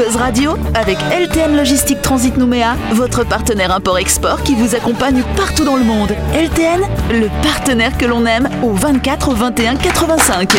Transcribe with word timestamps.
Buzz 0.00 0.16
Radio 0.16 0.56
avec 0.72 0.96
LTN 1.12 1.56
Logistique 1.56 2.00
Transit 2.00 2.34
Nouméa, 2.38 2.74
votre 2.92 3.22
partenaire 3.22 3.70
import-export 3.70 4.42
qui 4.42 4.54
vous 4.54 4.74
accompagne 4.74 5.22
partout 5.36 5.62
dans 5.62 5.76
le 5.76 5.84
monde. 5.84 6.14
LTN, 6.32 6.80
le 7.10 7.28
partenaire 7.42 7.98
que 7.98 8.06
l'on 8.06 8.24
aime 8.24 8.48
au 8.62 8.72
24 8.72 9.34
21 9.34 9.76
85. 9.76 10.56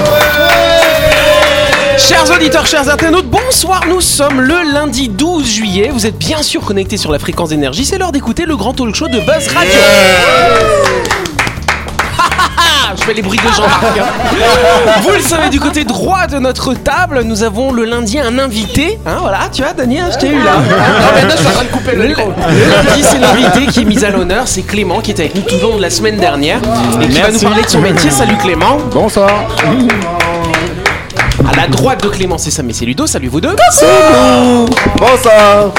Chers 1.98 2.30
auditeurs, 2.36 2.68
chers 2.68 2.88
internautes, 2.88 3.26
bonsoir, 3.26 3.82
nous 3.90 4.02
sommes 4.02 4.42
le 4.42 4.74
lundi 4.74 5.10
12 5.10 5.48
juillet, 5.48 5.90
vous 5.92 6.06
êtes 6.06 6.20
bien 6.20 6.44
sûr 6.44 6.64
connectés 6.64 6.98
sur 6.98 7.12
la 7.12 7.18
fréquence 7.18 7.50
d'énergie, 7.50 7.84
c'est 7.84 7.98
l'heure 7.98 8.12
d'écouter 8.12 8.46
le 8.46 8.56
grand 8.56 8.74
talk 8.74 8.94
show 8.94 9.08
de 9.08 9.20
Buzz 9.22 9.48
Radio 9.56 11.11
je 12.96 13.04
fais 13.04 13.14
les 13.14 13.22
bruits 13.22 13.40
de 13.40 13.54
Jean-Marc. 13.54 13.84
hein. 14.00 14.06
Vous 15.02 15.12
le 15.12 15.20
savez, 15.20 15.50
du 15.50 15.60
côté 15.60 15.84
droit 15.84 16.28
de 16.28 16.40
notre 16.40 16.74
table, 16.74 17.22
nous 17.24 17.44
avons 17.44 17.72
le 17.72 17.86
lundi 17.86 18.20
un 18.20 18.38
invité. 18.40 19.00
Hein, 19.06 19.18
voilà, 19.22 19.40
tu 19.52 19.62
vois, 19.62 19.74
Dani, 19.74 20.00
hein, 20.00 20.10
je 20.12 20.18
t'ai 20.18 20.30
eu 20.30 20.44
là. 20.44 20.54
Non, 20.58 21.30
je 21.32 21.38
suis 21.38 21.48
en 21.48 21.52
train 21.52 21.64
de 21.64 21.70
couper 21.70 21.96
le, 21.96 22.08
micro. 22.08 22.32
Le 22.50 22.70
lundi, 22.70 23.04
c'est 23.04 23.20
l'invité 23.20 23.68
qui 23.68 23.82
est 23.82 23.86
mis 23.86 24.04
à 24.04 24.10
l'honneur. 24.10 24.44
C'est 24.48 24.64
Clément 24.64 25.02
qui 25.02 25.12
était 25.12 25.24
avec 25.24 25.36
nous 25.36 25.42
tout 25.42 25.56
le 25.56 25.62
long 25.62 25.76
de 25.78 25.82
la 25.82 25.90
semaine 25.90 26.18
dernière 26.18 26.60
et 27.02 27.08
qui 27.08 27.20
va 27.22 27.32
nous 27.32 27.40
parler 27.40 27.64
de 27.64 27.70
son 27.70 27.82
métier. 27.82 28.12
Salut 28.12 28.38
Clément. 28.38 28.78
Bonsoir. 28.92 29.30
À 31.52 31.56
la 31.56 31.68
droite 31.68 32.04
de 32.04 32.10
Clément, 32.10 32.38
c'est 32.38 32.52
Sam 32.52 32.70
et 32.70 32.74
c'est 32.74 32.86
Ludo. 32.86 33.08
Salut 33.08 33.28
vous 33.28 33.42
deux. 33.42 33.56
Bonsoir. 34.98 35.72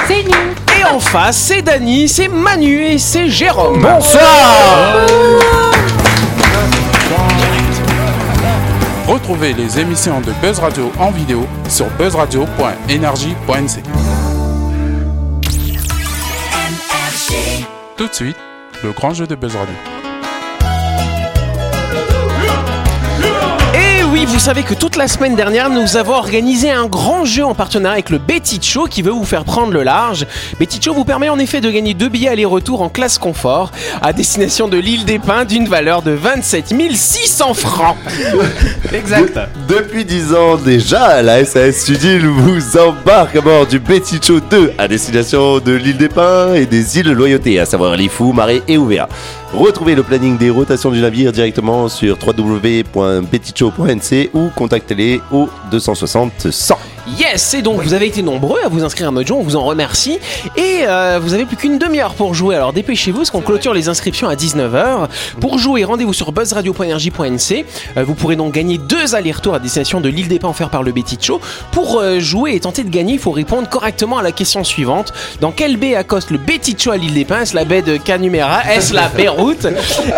Et 0.81 0.85
en 0.85 0.99
face, 0.99 1.37
c'est 1.37 1.63
Dani, 1.63 2.09
c'est 2.09 2.29
Manu 2.29 2.83
et 2.85 2.99
c'est 2.99 3.29
Jérôme. 3.29 3.81
Bonsoir. 3.83 4.23
Retrouvez 9.07 9.53
les 9.53 9.79
émissions 9.79 10.21
de 10.21 10.33
Buzz 10.41 10.59
Radio 10.59 10.91
en 10.99 11.11
vidéo 11.11 11.47
sur 11.69 11.87
buzzradio.energie.nc. 11.99 13.83
Tout 17.97 18.09
de 18.09 18.15
suite, 18.15 18.37
le 18.83 18.93
grand 18.93 19.13
jeu 19.13 19.27
de 19.27 19.35
Buzz 19.35 19.55
Radio. 19.57 19.92
Oui, 24.23 24.29
vous 24.29 24.39
savez 24.39 24.63
que 24.63 24.75
toute 24.75 24.95
la 24.95 25.09
semaine 25.09 25.35
dernière, 25.35 25.69
nous 25.69 25.97
avons 25.97 26.13
organisé 26.13 26.71
un 26.71 26.87
grand 26.87 27.25
jeu 27.25 27.45
en 27.45 27.55
partenariat 27.55 27.95
avec 27.95 28.11
le 28.11 28.19
Betty 28.19 28.61
Show 28.63 28.85
qui 28.85 29.03
veut 29.03 29.11
vous 29.11 29.25
faire 29.25 29.45
prendre 29.45 29.73
le 29.73 29.83
large. 29.83 30.27
Betty 30.61 30.81
Show 30.81 30.95
vous 30.95 31.05
permet 31.05 31.29
en 31.29 31.41
effet 31.41 31.61
de 31.61 31.69
gagner 31.71 31.93
deux 31.95 32.09
billets 32.09 32.29
aller-retour 32.29 32.83
en 32.83 32.89
classe 32.89 33.19
confort 33.19 33.73
à 34.01 34.13
destination 34.13 34.69
de 34.69 34.77
l'île 34.77 35.05
des 35.05 35.19
Pins 35.19 35.45
d'une 35.45 35.67
valeur 35.67 36.03
de 36.03 36.13
27 36.13 36.73
600 36.93 37.55
francs. 37.55 37.97
exact. 38.93 39.39
Depuis 39.69 40.05
10 40.05 40.35
ans 40.35 40.57
déjà, 40.57 41.21
la 41.23 41.45
SAS 41.45 41.85
Sudil 41.85 42.27
vous 42.27 42.79
embarque 42.79 43.35
à 43.35 43.41
bord 43.41 43.67
du 43.67 43.81
Betty 43.81 44.21
Show 44.23 44.39
2 44.39 44.75
à 44.79 44.87
destination 44.87 45.59
de 45.59 45.73
l'île 45.73 45.99
des 45.99 46.09
Pins 46.09 46.55
et 46.55 46.67
des 46.67 46.99
îles 46.99 47.11
Loyauté, 47.11 47.59
à 47.59 47.67
savoir 47.67 47.97
Lifou, 47.97 48.33
Marais 48.33 48.63
et 48.69 48.79
Ouvéa. 48.79 49.09
Retrouvez 49.55 49.95
le 49.95 50.03
planning 50.03 50.39
des 50.39 50.49
rotations 50.49 50.91
du 50.91 51.03
navire 51.03 51.31
directement 51.31 51.87
sur 51.89 52.17
www.bettycho.nc 52.27 54.31
ou 54.33 54.49
contactez-les 54.57 55.21
au 55.31 55.51
260 55.71 56.51
100. 56.51 56.79
Yes, 57.07 57.55
et 57.55 57.63
donc 57.63 57.83
vous 57.83 57.95
avez 57.95 58.07
été 58.07 58.23
nombreux 58.23 58.61
à 58.65 58.69
vous 58.69 58.85
inscrire 58.85 59.09
à 59.09 59.23
jeu, 59.25 59.35
on 59.35 59.43
vous 59.43 59.57
en 59.57 59.65
remercie. 59.65 60.21
Et 60.57 60.83
euh, 60.87 61.19
vous 61.21 61.35
avez 61.35 61.45
plus 61.45 61.57
qu'une 61.57 61.79
demi-heure 61.79 62.15
pour 62.15 62.33
jouer, 62.33 62.55
alors 62.55 62.73
dépêchez-vous 62.73 63.19
parce 63.19 63.31
qu'on 63.31 63.41
clôture 63.41 63.75
les 63.75 63.89
inscriptions 63.89 64.29
à 64.29 64.35
19h. 64.35 65.09
Pour 65.41 65.59
jouer, 65.59 65.83
rendez-vous 65.83 66.13
sur 66.13 66.31
buzzradio.energie.nc. 66.31 67.67
Euh, 67.97 68.05
vous 68.05 68.15
pourrez 68.15 68.37
donc 68.37 68.55
gagner 68.55 68.79
deux 68.79 69.17
allers-retours 69.17 69.55
à 69.55 69.59
destination 69.59 70.01
de 70.01 70.09
l'île 70.09 70.29
des 70.29 70.39
Pins 70.39 70.51
offerts 70.51 70.71
par 70.71 70.85
le 70.85 70.93
Betty 70.93 71.19
Show. 71.21 71.41
Pour 71.73 71.99
euh, 71.99 72.21
jouer 72.21 72.55
et 72.55 72.61
tenter 72.61 72.85
de 72.85 72.91
gagner, 72.91 73.15
il 73.15 73.19
faut 73.19 73.33
répondre 73.33 73.69
correctement 73.69 74.19
à 74.19 74.23
la 74.23 74.33
question 74.33 74.63
suivante. 74.63 75.13
Dans 75.41 75.51
quelle 75.51 75.77
baie 75.79 75.97
accoste 75.97 76.31
le 76.31 76.39
Betty 76.39 76.77
Show 76.79 76.93
à 76.93 76.97
l'île 76.97 77.15
des 77.15 77.25
Pins? 77.25 77.41
Est-ce 77.41 77.57
la 77.57 77.65
baie 77.65 77.83
de 77.83 77.97
Canumera 77.97 78.63
Est-ce 78.73 78.95
la 78.95 79.09
baie 79.09 79.29
Route? 79.29 79.67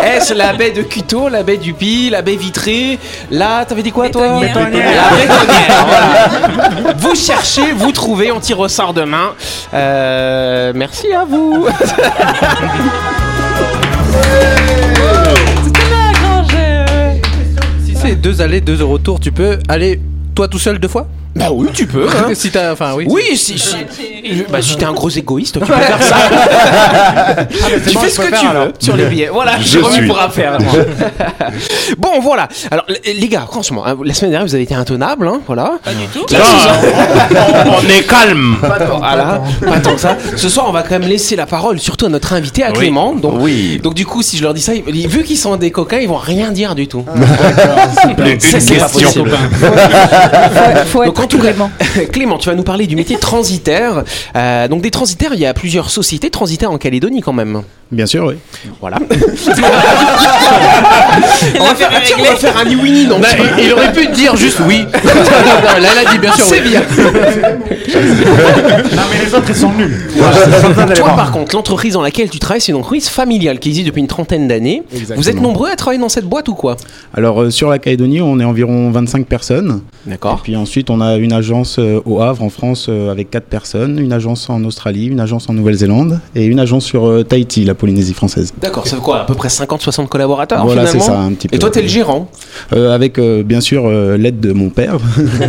Est-ce 0.03 0.35
la 0.35 0.53
baie 0.53 0.71
de 0.71 0.83
Cuto 0.83 1.29
La 1.29 1.41
baie 1.41 1.57
du 1.57 1.73
Pi 1.73 2.09
La 2.11 2.21
baie 2.21 2.35
Vitrée? 2.35 2.99
La... 3.31 3.65
T'avais 3.65 3.81
dit 3.81 3.91
quoi 3.91 4.09
toi? 4.09 4.39
Bétonnière. 4.39 4.95
La 5.17 5.85
voilà. 5.85 6.74
Vous 6.97 7.15
cherchez, 7.15 7.71
vous 7.73 7.91
trouvez, 7.91 8.31
on 8.31 8.39
tire 8.39 8.59
au 8.59 8.67
sort 8.67 8.93
demain. 8.93 9.33
Euh, 9.73 10.71
merci 10.75 11.11
à 11.13 11.25
vous. 11.25 11.67
Si 17.85 17.95
c'est 17.95 18.15
deux 18.15 18.41
allées, 18.41 18.61
deux 18.61 18.83
retours, 18.83 19.19
tu 19.19 19.31
peux 19.31 19.59
aller 19.67 19.99
toi 20.35 20.47
tout 20.47 20.59
seul 20.59 20.79
deux 20.79 20.87
fois? 20.87 21.07
Bah 21.35 21.47
oui, 21.51 21.67
tu 21.73 21.85
peux. 21.85 22.07
hein. 22.07 22.29
Si 22.33 22.49
t'as, 22.51 22.71
enfin 22.73 22.93
oui. 22.95 23.05
Oui, 23.09 23.35
si, 23.35 23.57
si, 23.59 23.75
bah, 24.49 24.61
si 24.61 24.75
t'es 24.77 24.85
un 24.85 24.93
gros 24.93 25.09
égoïste, 25.09 25.55
tu 25.59 25.59
peux 25.59 25.73
faire 25.73 26.01
ça. 26.01 26.15
tu 27.87 27.93
bon, 27.93 27.99
fais 28.01 28.07
je 28.09 28.13
ce 28.13 28.17
que 28.19 28.27
faire, 28.27 28.39
tu 28.39 28.45
veux 28.45 28.51
alors. 28.51 28.67
sur 28.79 28.95
les 28.95 29.05
billets. 29.07 29.29
Voilà, 29.31 29.57
Je 29.59 29.63
Jérôme 29.67 29.91
suis. 29.91 30.07
pourra 30.07 30.29
faire. 30.29 30.57
bon, 31.97 32.19
voilà. 32.21 32.47
Alors, 32.71 32.85
les 33.05 33.13
les 33.13 33.27
gars, 33.27 33.45
franchement, 33.49 33.85
hein, 33.85 33.95
la 34.03 34.13
semaine 34.13 34.31
dernière, 34.31 34.47
vous 34.47 34.53
avez 34.55 34.63
été 34.63 34.75
intenables, 34.75 35.27
hein, 35.27 35.41
voilà. 35.45 35.73
Pas 35.83 35.91
du 35.91 36.05
tout. 36.07 36.25
On 36.29 37.89
est 37.89 38.03
calme 38.07 38.57
Voilà, 38.61 39.41
pas 39.65 39.79
tant 39.79 39.93
que 39.95 40.01
ça. 40.01 40.17
Ce 40.35 40.49
soir, 40.49 40.65
on 40.69 40.71
va 40.71 40.83
quand 40.83 40.99
même 40.99 41.07
laisser 41.09 41.35
la 41.35 41.45
parole, 41.45 41.79
surtout 41.79 42.05
à 42.05 42.09
notre 42.09 42.33
invité, 42.33 42.63
à 42.63 42.71
Clément. 42.71 43.13
Donc, 43.13 43.35
Oui. 43.41 43.79
donc 43.83 43.93
du 43.93 44.05
coup, 44.05 44.21
si 44.21 44.37
je 44.37 44.43
leur 44.43 44.53
dis 44.53 44.61
ça, 44.61 44.73
ils- 44.73 45.07
vu 45.07 45.23
qu'ils 45.23 45.37
sont 45.37 45.55
des 45.57 45.71
coquins, 45.71 45.97
ils 45.99 46.07
vont 46.07 46.17
rien 46.17 46.51
dire 46.51 46.75
du 46.75 46.87
tout. 46.87 47.03
Une 47.15 48.39
Ça, 48.39 48.59
c'est 48.59 48.77
pas 48.77 48.87
question. 48.89 49.23
possible. 49.23 49.31
Faut 50.87 51.03
Donc, 51.05 51.15
en 51.25 51.27
être 51.27 51.37
tout 51.37 51.39
cas, 51.39 52.05
clément. 52.11 52.37
Tu 52.37 52.49
vas 52.49 52.55
nous 52.55 52.63
parler 52.63 52.87
du 52.87 52.95
métier 52.95 53.17
transitaire. 53.17 54.03
Euh, 54.35 54.67
donc 54.67 54.81
des 54.81 54.91
transitaires, 54.91 55.33
il 55.33 55.39
y 55.39 55.45
a 55.45 55.53
plusieurs 55.53 55.89
sociétés 55.89 56.29
transitaires 56.29 56.71
en 56.71 56.77
Calédonie 56.77 57.21
quand 57.21 57.33
même. 57.33 57.63
Bien 57.91 58.07
sûr, 58.07 58.25
oui. 58.25 58.35
Voilà. 58.81 58.97
on, 61.59 61.63
va 61.63 61.75
faire, 61.75 61.91
tiens, 62.03 62.15
on 62.19 62.23
va 62.23 62.35
faire 62.35 62.57
un 62.57 62.65
ni 62.65 62.75
oui 62.75 62.91
ni 62.91 63.05
non. 63.05 63.19
Bah, 63.19 63.27
il, 63.57 63.65
il 63.65 63.73
aurait 63.73 63.93
pu 63.93 64.07
te 64.07 64.15
dire 64.15 64.35
juste 64.35 64.59
oui. 64.67 64.85
là, 64.93 65.89
elle 65.91 66.07
a 66.07 66.11
dit 66.11 66.17
bien 66.17 66.33
sûr 66.33 66.45
C'est 66.45 66.61
oui. 66.61 66.69
bien. 66.69 66.81
Non 68.95 69.03
mais 69.11 69.25
les 69.25 69.33
autres 69.35 69.45
ils 69.49 69.55
sont 69.55 69.71
nuls. 69.71 70.07
Toi 70.95 71.15
par 71.15 71.31
contre, 71.31 71.55
l'entreprise 71.55 71.93
dans 71.93 72.01
laquelle 72.01 72.29
tu 72.29 72.39
travailles, 72.39 72.61
c'est 72.61 72.71
une 72.71 72.79
entreprise 72.79 73.07
familiale 73.07 73.59
qui 73.59 73.69
existe 73.69 73.87
depuis 73.87 73.99
une 74.01 74.07
trentaine 74.07 74.47
d'années. 74.47 74.83
Vous 75.15 75.29
êtes 75.29 75.39
nombreux 75.39 75.69
à 75.69 75.75
travailler 75.75 76.01
dans 76.01 76.09
cette 76.09 76.25
boîte 76.25 76.49
ou 76.49 76.55
quoi? 76.55 76.77
Alors 77.13 77.43
euh, 77.43 77.49
sur 77.51 77.69
la 77.69 77.77
Calédonie, 77.77 78.21
on 78.21 78.39
est 78.39 78.45
environ 78.45 78.89
25 78.89 79.27
personnes. 79.27 79.81
D'accord. 80.05 80.41
Puis 80.41 80.55
ensuite, 80.55 80.89
on 80.89 81.01
a 81.01 81.14
une 81.17 81.33
agence 81.33 81.77
euh, 81.79 81.99
au 82.05 82.21
Havre 82.21 82.43
en 82.43 82.49
France 82.49 82.87
euh, 82.89 83.11
avec 83.11 83.29
4 83.31 83.45
personnes, 83.45 83.99
une 83.99 84.13
agence 84.13 84.49
en 84.49 84.63
Australie, 84.63 85.07
une 85.07 85.19
agence 85.19 85.49
en 85.49 85.53
Nouvelle-Zélande 85.53 86.19
et 86.35 86.45
une 86.45 86.59
agence 86.59 86.85
sur 86.85 87.07
euh, 87.07 87.23
Tahiti, 87.23 87.65
la 87.65 87.73
Polynésie 87.75 88.13
française. 88.13 88.53
D'accord, 88.61 88.87
ça 88.87 88.95
fait 88.97 89.01
quoi 89.01 89.21
À 89.21 89.25
peu 89.25 89.33
près 89.35 89.47
50-60 89.49 90.07
collaborateurs 90.07 90.65
Voilà, 90.65 90.85
c'est 90.85 90.99
ça, 90.99 91.19
un 91.19 91.31
petit 91.33 91.47
peu. 91.47 91.55
Et 91.55 91.59
toi, 91.59 91.69
t'es 91.69 91.81
le 91.81 91.87
gérant 91.87 92.29
Euh, 92.73 92.93
avec 92.93 93.17
euh, 93.19 93.43
bien 93.43 93.61
sûr 93.61 93.83
euh, 93.87 94.17
l'aide 94.17 94.39
de 94.39 94.51
mon 94.53 94.69
père, 94.69 94.97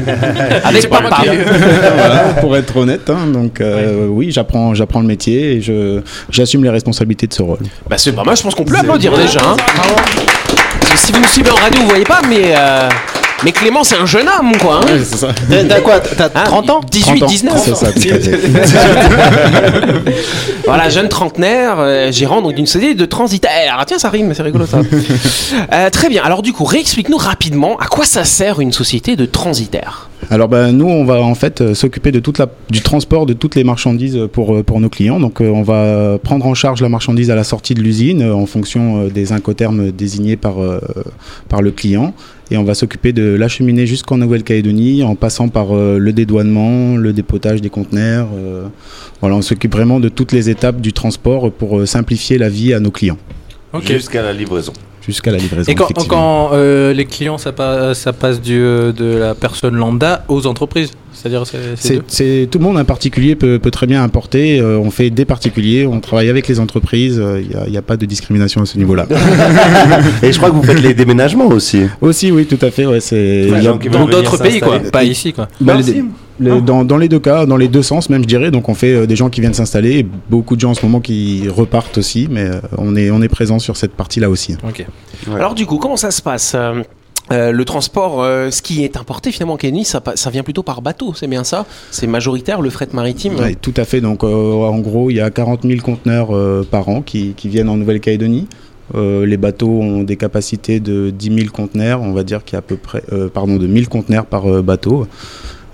Avec 0.65 0.89
papa. 0.89 1.23
Voilà, 1.97 2.19
pour 2.41 2.57
être 2.57 2.77
honnête. 2.77 3.09
hein. 3.11 3.27
donc 3.33 3.61
euh, 3.61 4.07
oui, 4.09 4.31
j'apprends, 4.31 4.75
j'apprends 4.75 5.01
le 5.01 5.07
métier 5.07 5.57
et 5.57 5.63
j'assume 6.31 6.63
les 6.65 6.71
responsabilités 6.71 7.27
de 7.27 7.33
ce 7.35 7.43
rôle. 7.43 7.59
Bah 7.89 7.97
c'est 7.99 8.13
pas 8.13 8.25
mal, 8.25 8.37
je 8.37 8.43
pense 8.43 8.55
qu'on 8.55 8.65
peut 8.65 8.77
applaudir 8.77 9.17
déjà. 9.17 9.41
hein. 9.41 9.57
Si 10.97 11.13
vous 11.13 11.19
nous 11.21 11.29
suivez 11.29 11.51
en 11.51 11.55
radio, 11.57 11.81
vous 11.83 11.89
voyez 11.89 12.05
pas, 12.05 12.21
mais 12.29 12.55
euh, 12.57 12.89
mais 13.45 13.53
Clément 13.53 13.85
c'est 13.85 13.97
un 13.97 14.07
jeune 14.07 14.27
homme 14.29 14.53
quoi. 14.59 14.81
hein. 14.83 14.87
c'est 15.05 15.17
ça. 15.19 15.29
T'as 15.69 15.81
quoi? 15.81 16.01
T'as 16.01 16.27
Hein, 16.35 16.45
30 16.45 16.71
ans? 16.71 16.81
18, 16.91 17.05
30 17.19 17.23
ans. 17.23 17.27
19 17.27 17.63
C'est 17.65 17.75
ça, 17.77 17.93
tout 17.93 17.99
à 17.99 18.19
fait. 18.19 20.13
Voilà, 20.67 20.89
jeune 20.89 21.09
trentenaire, 21.09 21.77
euh, 21.79 22.11
gérant 22.11 22.43
donc 22.43 22.55
d'une 22.55 22.67
société 22.67 22.95
de 22.95 23.05
transitaire. 23.05 23.77
Ah 23.79 23.85
tiens, 23.87 23.99
ça 23.99 24.11
rime, 24.11 24.33
c'est 24.35 24.43
rigolo 24.43 24.67
ça. 24.67 24.81
Euh, 25.73 25.91
très 25.91 26.09
bien. 26.09 26.23
Alors 26.25 26.43
du 26.43 26.53
coup, 26.53 26.65
réexplique-nous 26.65 27.17
rapidement 27.17 27.77
à 27.79 27.87
quoi 27.87 28.05
ça 28.05 28.25
sert 28.25 28.61
une 28.61 28.73
société 28.73 29.17
de 29.17 29.27
transitaire. 29.27 30.09
Alors 30.31 30.49
bah, 30.49 30.71
nous, 30.73 30.87
on 30.89 31.05
va 31.05 31.21
en 31.21 31.35
fait 31.35 31.61
euh, 31.61 31.75
s'occuper 31.75 32.13
de 32.13 32.19
toute 32.21 32.39
la, 32.39 32.47
du 32.71 32.81
transport 32.83 33.27
de 33.27 33.33
toutes 33.33 33.55
les 33.55 33.65
marchandises 33.65 34.19
pour, 34.33 34.55
euh, 34.57 34.63
pour 34.63 34.81
nos 34.81 34.89
clients. 34.89 35.21
Donc 35.21 35.41
euh, 35.41 35.49
on 35.51 35.63
va 35.63 36.19
prendre 36.19 36.47
en 36.47 36.55
charge 36.55 36.81
la 36.83 36.89
marchandise 36.89 37.31
à 37.31 37.35
la 37.35 37.45
sortie 37.45 37.75
de 37.75 37.81
l'usine 37.81 38.23
euh, 38.23 38.35
en 38.35 38.47
fonction 38.47 39.05
euh, 39.05 39.09
des 39.11 39.33
incoterms 39.33 39.91
désignés 39.93 40.37
par, 40.37 40.61
euh, 40.63 40.81
par 41.49 41.63
le 41.63 41.71
client. 41.71 42.13
Et 42.51 42.57
on 42.57 42.63
va 42.65 42.75
s'occuper 42.75 43.13
de 43.13 43.35
l'acheminer 43.35 43.87
jusqu'en 43.87 44.19
Nouvelle-Calédonie 44.19 45.03
en 45.03 45.17
passant 45.17 45.49
par 45.49 45.75
euh, 45.77 45.99
le 45.99 46.13
dédouanement, 46.13 46.97
le 46.97 47.13
dépotage 47.13 47.61
des 47.61 47.71
conteneurs. 47.71 48.29
euh, 48.37 48.67
voilà, 49.21 49.35
on 49.37 49.43
s'occupe 49.43 49.73
vraiment 49.73 49.99
de 49.99 50.09
toutes 50.09 50.31
les 50.33 50.49
étapes 50.49 50.81
du 50.81 50.93
transport 50.93 51.51
pour 51.51 51.81
euh, 51.81 51.87
simplifier 51.87 52.39
la 52.39 52.49
vie 52.49 52.73
à 52.73 52.81
nos 52.81 52.91
clients 52.93 53.19
Jusqu'à 53.85 54.23
la 54.23 54.33
livraison. 54.33 54.73
jusqu'à 55.05 55.31
la 55.33 55.39
livraison. 55.39 55.71
Et 55.71 55.75
quand, 55.75 56.51
euh, 56.53 56.93
les 56.95 57.05
clients, 57.05 57.37
ça, 57.37 57.53
pa- 57.53 57.95
ça 57.95 58.13
passe 58.13 58.41
du, 58.41 58.59
de 58.59 59.17
la 59.19 59.35
personne 59.35 59.75
lambda 59.77 60.25
aux 60.29 60.47
entreprises? 60.47 60.93
C'est-à-dire, 61.17 61.45
c'est 62.07 62.49
tout 62.51 62.59
le 62.59 62.65
monde, 62.65 62.77
un 62.79 62.85
particulier 62.85 63.35
peut, 63.35 63.59
peut 63.59 63.71
très 63.71 63.87
bien 63.87 64.03
importer. 64.03 64.61
euh, 64.61 64.79
on 64.79 64.91
fait 64.91 65.11
des 65.11 65.25
particuliers, 65.25 65.87
on 65.87 66.01
travaille 66.01 66.29
avec 66.29 66.47
les 66.49 66.61
entreprises. 66.61 67.21
Il 67.67 67.71
n'y 67.71 67.77
a, 67.77 67.83
pas 67.83 67.97
de 67.97 68.07
discrimination 68.07 68.63
à 68.63 68.67
ce 68.67 68.77
niveau-là. 68.79 69.07
Et 70.23 70.33
je 70.33 70.37
crois 70.39 70.51
que 70.51 70.55
vous 70.55 70.63
faites 70.63 70.83
les 70.83 70.95
déménagements 70.95 71.47
aussi. 71.47 71.83
Aussi, 72.01 72.31
oui, 72.31 72.47
tout 72.47 72.59
à 72.65 72.71
fait. 72.71 72.87
Ouais, 72.87 73.01
c'est, 73.01 73.51
Ouais, 73.51 73.63
Dans 73.91 74.07
d'autres 74.07 74.39
pays, 74.39 74.61
quoi. 74.61 74.79
Pas 74.81 75.05
ici, 75.05 75.33
quoi. 75.33 75.49
bah, 75.61 75.77
les- 76.39 76.61
dans, 76.61 76.85
dans 76.85 76.99
les 76.99 77.09
deux 77.09 77.19
cas, 77.19 77.47
dans 77.47 77.57
les 77.57 77.69
deux 77.69 77.83
sens 77.83 78.11
même, 78.11 78.23
je 78.23 78.29
dirais. 78.29 78.51
Donc, 78.51 78.69
on 78.69 78.75
fait 78.75 78.93
euh, 78.93 79.07
des 79.07 79.17
gens 79.17 79.31
qui 79.31 79.41
viennent 79.41 79.55
s'installer, 79.55 80.01
et 80.01 80.07
beaucoup 80.29 80.55
de 80.55 80.61
gens 80.61 80.73
en 80.73 80.75
ce 80.75 80.85
moment 80.85 81.01
qui 81.01 81.49
repartent 81.49 81.97
aussi, 81.97 82.29
mais 82.31 82.43
euh, 82.43 82.61
on 82.77 82.95
est, 82.95 83.11
on 83.11 83.23
est 83.23 83.29
présent 83.29 83.59
sur 83.59 83.77
cette 83.79 83.93
partie-là 83.93 84.29
aussi. 84.29 84.55
Ok. 84.69 84.85
Ouais. 85.29 85.35
Alors 85.37 85.55
du 85.55 85.65
coup, 85.65 85.79
comment 85.79 85.97
ça 85.97 86.11
se 86.11 86.21
passe 86.21 86.55
Euh, 87.33 87.51
le 87.51 87.65
transport, 87.65 88.23
euh, 88.23 88.51
ce 88.51 88.63
qui 88.63 88.85
est 88.85 88.97
importé 88.97 89.33
finalement 89.33 89.55
en 89.55 89.57
Kenny, 89.57 89.85
ça, 89.85 90.01
vient 90.31 90.43
plutôt 90.43 90.63
par 90.63 90.83
bateau, 90.83 91.13
c'est 91.15 91.27
bien 91.27 91.45
ça? 91.45 91.67
C'est 91.91 92.07
majoritaire 92.07 92.61
le 92.61 92.71
fret 92.71 92.89
maritime? 92.93 93.35
Ouais, 93.37 93.55
tout 93.55 93.75
à 93.77 93.85
fait. 93.85 94.01
Donc, 94.01 94.23
euh, 94.23 94.53
en 94.53 94.79
gros, 94.79 95.11
il 95.11 95.17
y 95.17 95.21
a 95.21 95.31
40 95.31 95.63
000 95.63 95.81
conteneurs 95.81 96.29
par 96.67 96.89
an 96.89 97.03
qui, 97.03 97.35
viennent 97.45 97.69
en 97.69 97.77
Nouvelle-Calédonie. 97.77 98.47
Les 98.95 99.37
bateaux 99.37 99.81
ont 99.81 100.03
des 100.03 100.17
capacités 100.17 100.79
de 100.79 101.11
10 101.11 101.39
000 101.39 101.51
conteneurs. 101.53 102.01
On 102.03 102.13
va 102.13 102.23
dire 102.23 102.45
qu'il 102.45 102.55
y 102.55 102.57
a 102.57 102.61
à 102.61 102.63
peu 102.63 102.77
près, 102.77 103.03
pardon, 103.35 103.57
de 103.57 103.67
1000 103.67 103.89
conteneurs 103.89 104.27
par 104.27 104.63
bateau. 104.63 105.07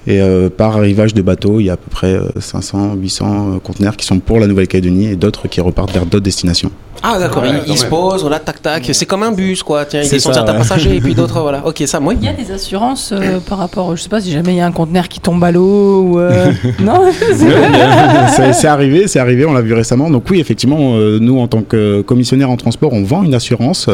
Et 0.07 0.21
euh, 0.21 0.51
par 0.51 0.77
arrivage 0.77 1.15
de 1.15 1.23
bateau, 1.23 1.61
il 1.61 1.67
y 1.67 1.71
a 1.71 1.75
à 1.75 1.77
peu 1.77 1.89
près 1.91 2.15
euh, 2.15 2.25
500, 2.41 2.95
800 2.95 3.25
euh, 3.27 3.59
conteneurs 3.61 3.97
qui 3.97 4.05
sont 4.05 4.19
pour 4.19 4.41
la 4.41 4.49
Nouvelle-Calédonie 4.49 5.07
et 5.07 5.17
d'autres 5.17 5.47
qui 5.47 5.61
repartent 5.61 5.93
vers 5.93 6.07
d'autres 6.07 6.25
destinations. 6.25 6.73
Ah 7.05 7.19
d'accord, 7.19 7.43
Ouais, 7.43 7.51
il, 7.51 7.57
quand 7.59 7.65
il 7.73 7.77
se 7.77 7.83
même. 7.83 7.91
pose, 7.91 8.21
voilà, 8.23 8.39
tac 8.39 8.63
tac, 8.63 8.89
c'est 8.93 9.07
comme 9.07 9.23
un 9.25 9.33
bus 9.33 9.63
quoi, 9.63 9.85
tiens, 9.85 10.01
il 10.03 10.07
C'est 10.07 10.17
descend 10.17 10.35
ça, 10.35 10.41
certains 10.41 10.53
ouais. 10.53 10.59
passagers 10.59 10.97
et 10.97 11.01
puis 11.01 11.15
d'autres, 11.17 11.41
voilà. 11.41 11.65
Ok, 11.67 11.83
ça, 11.87 11.99
moi. 12.01 12.15
Il 12.15 12.25
y 12.25 12.29
a 12.29 12.33
des 12.33 12.51
assurances 12.53 13.13
euh, 13.13 13.39
par 13.41 13.59
rapport, 13.59 13.97
je 13.97 14.03
sais 14.03 14.09
pas 14.09 14.21
si 14.21 14.31
jamais 14.33 14.55
il 14.55 14.57
y 14.57 14.61
a 14.61 14.67
un 14.67 14.73
conteneur 14.73 15.09
qui 15.09 15.21
tombe 15.21 15.43
à 15.45 15.51
l'eau 15.53 16.03
ou 16.03 16.19
euh, 16.19 16.53
non. 16.81 17.11
c'est 18.53 18.67
arrivé, 18.69 19.07
c'est 19.09 19.19
arrivé, 19.19 19.45
on 19.45 19.53
l'a 19.53 19.63
vu 19.63 19.73
récemment. 19.73 20.11
Donc 20.11 20.25
oui, 20.31 20.41
effectivement, 20.41 20.95
euh, 20.97 21.19
nous 21.21 21.39
en 21.39 21.49
tant 21.49 21.63
que 21.63 22.03
commissionnaire 22.03 22.51
en 22.51 22.57
transport, 22.57 22.93
on 22.93 23.03
vend 23.05 23.23
une 23.23 23.35
assurance. 23.35 23.89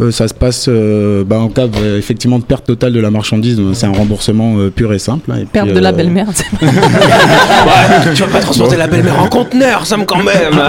Euh, 0.00 0.10
ça 0.10 0.28
se 0.28 0.34
passe 0.34 0.66
euh, 0.68 1.24
bah, 1.24 1.38
en 1.38 1.48
cas 1.48 1.62
euh, 1.80 1.98
effectivement 1.98 2.38
de 2.38 2.44
perte 2.44 2.66
totale 2.66 2.92
de 2.92 3.00
la 3.00 3.10
marchandise. 3.10 3.58
C'est 3.72 3.86
un 3.86 3.92
remboursement 3.92 4.56
euh, 4.58 4.68
pur 4.70 4.92
et 4.92 4.98
simple. 4.98 5.30
hein, 5.32 5.36
puis, 5.38 5.46
Perte 5.46 5.68
de 5.72 5.78
la 5.80 5.92
belle-mère. 5.92 6.26
c'est- 6.34 6.44
Ouais, 6.62 8.14
tu 8.14 8.22
vas 8.22 8.28
pas 8.28 8.40
transporter 8.40 8.76
la 8.76 8.86
belle-mère 8.86 9.18
en 9.20 9.28
conteneur, 9.28 9.86
ça 9.86 9.96
me 9.96 10.04
quand 10.04 10.22
même 10.22 10.60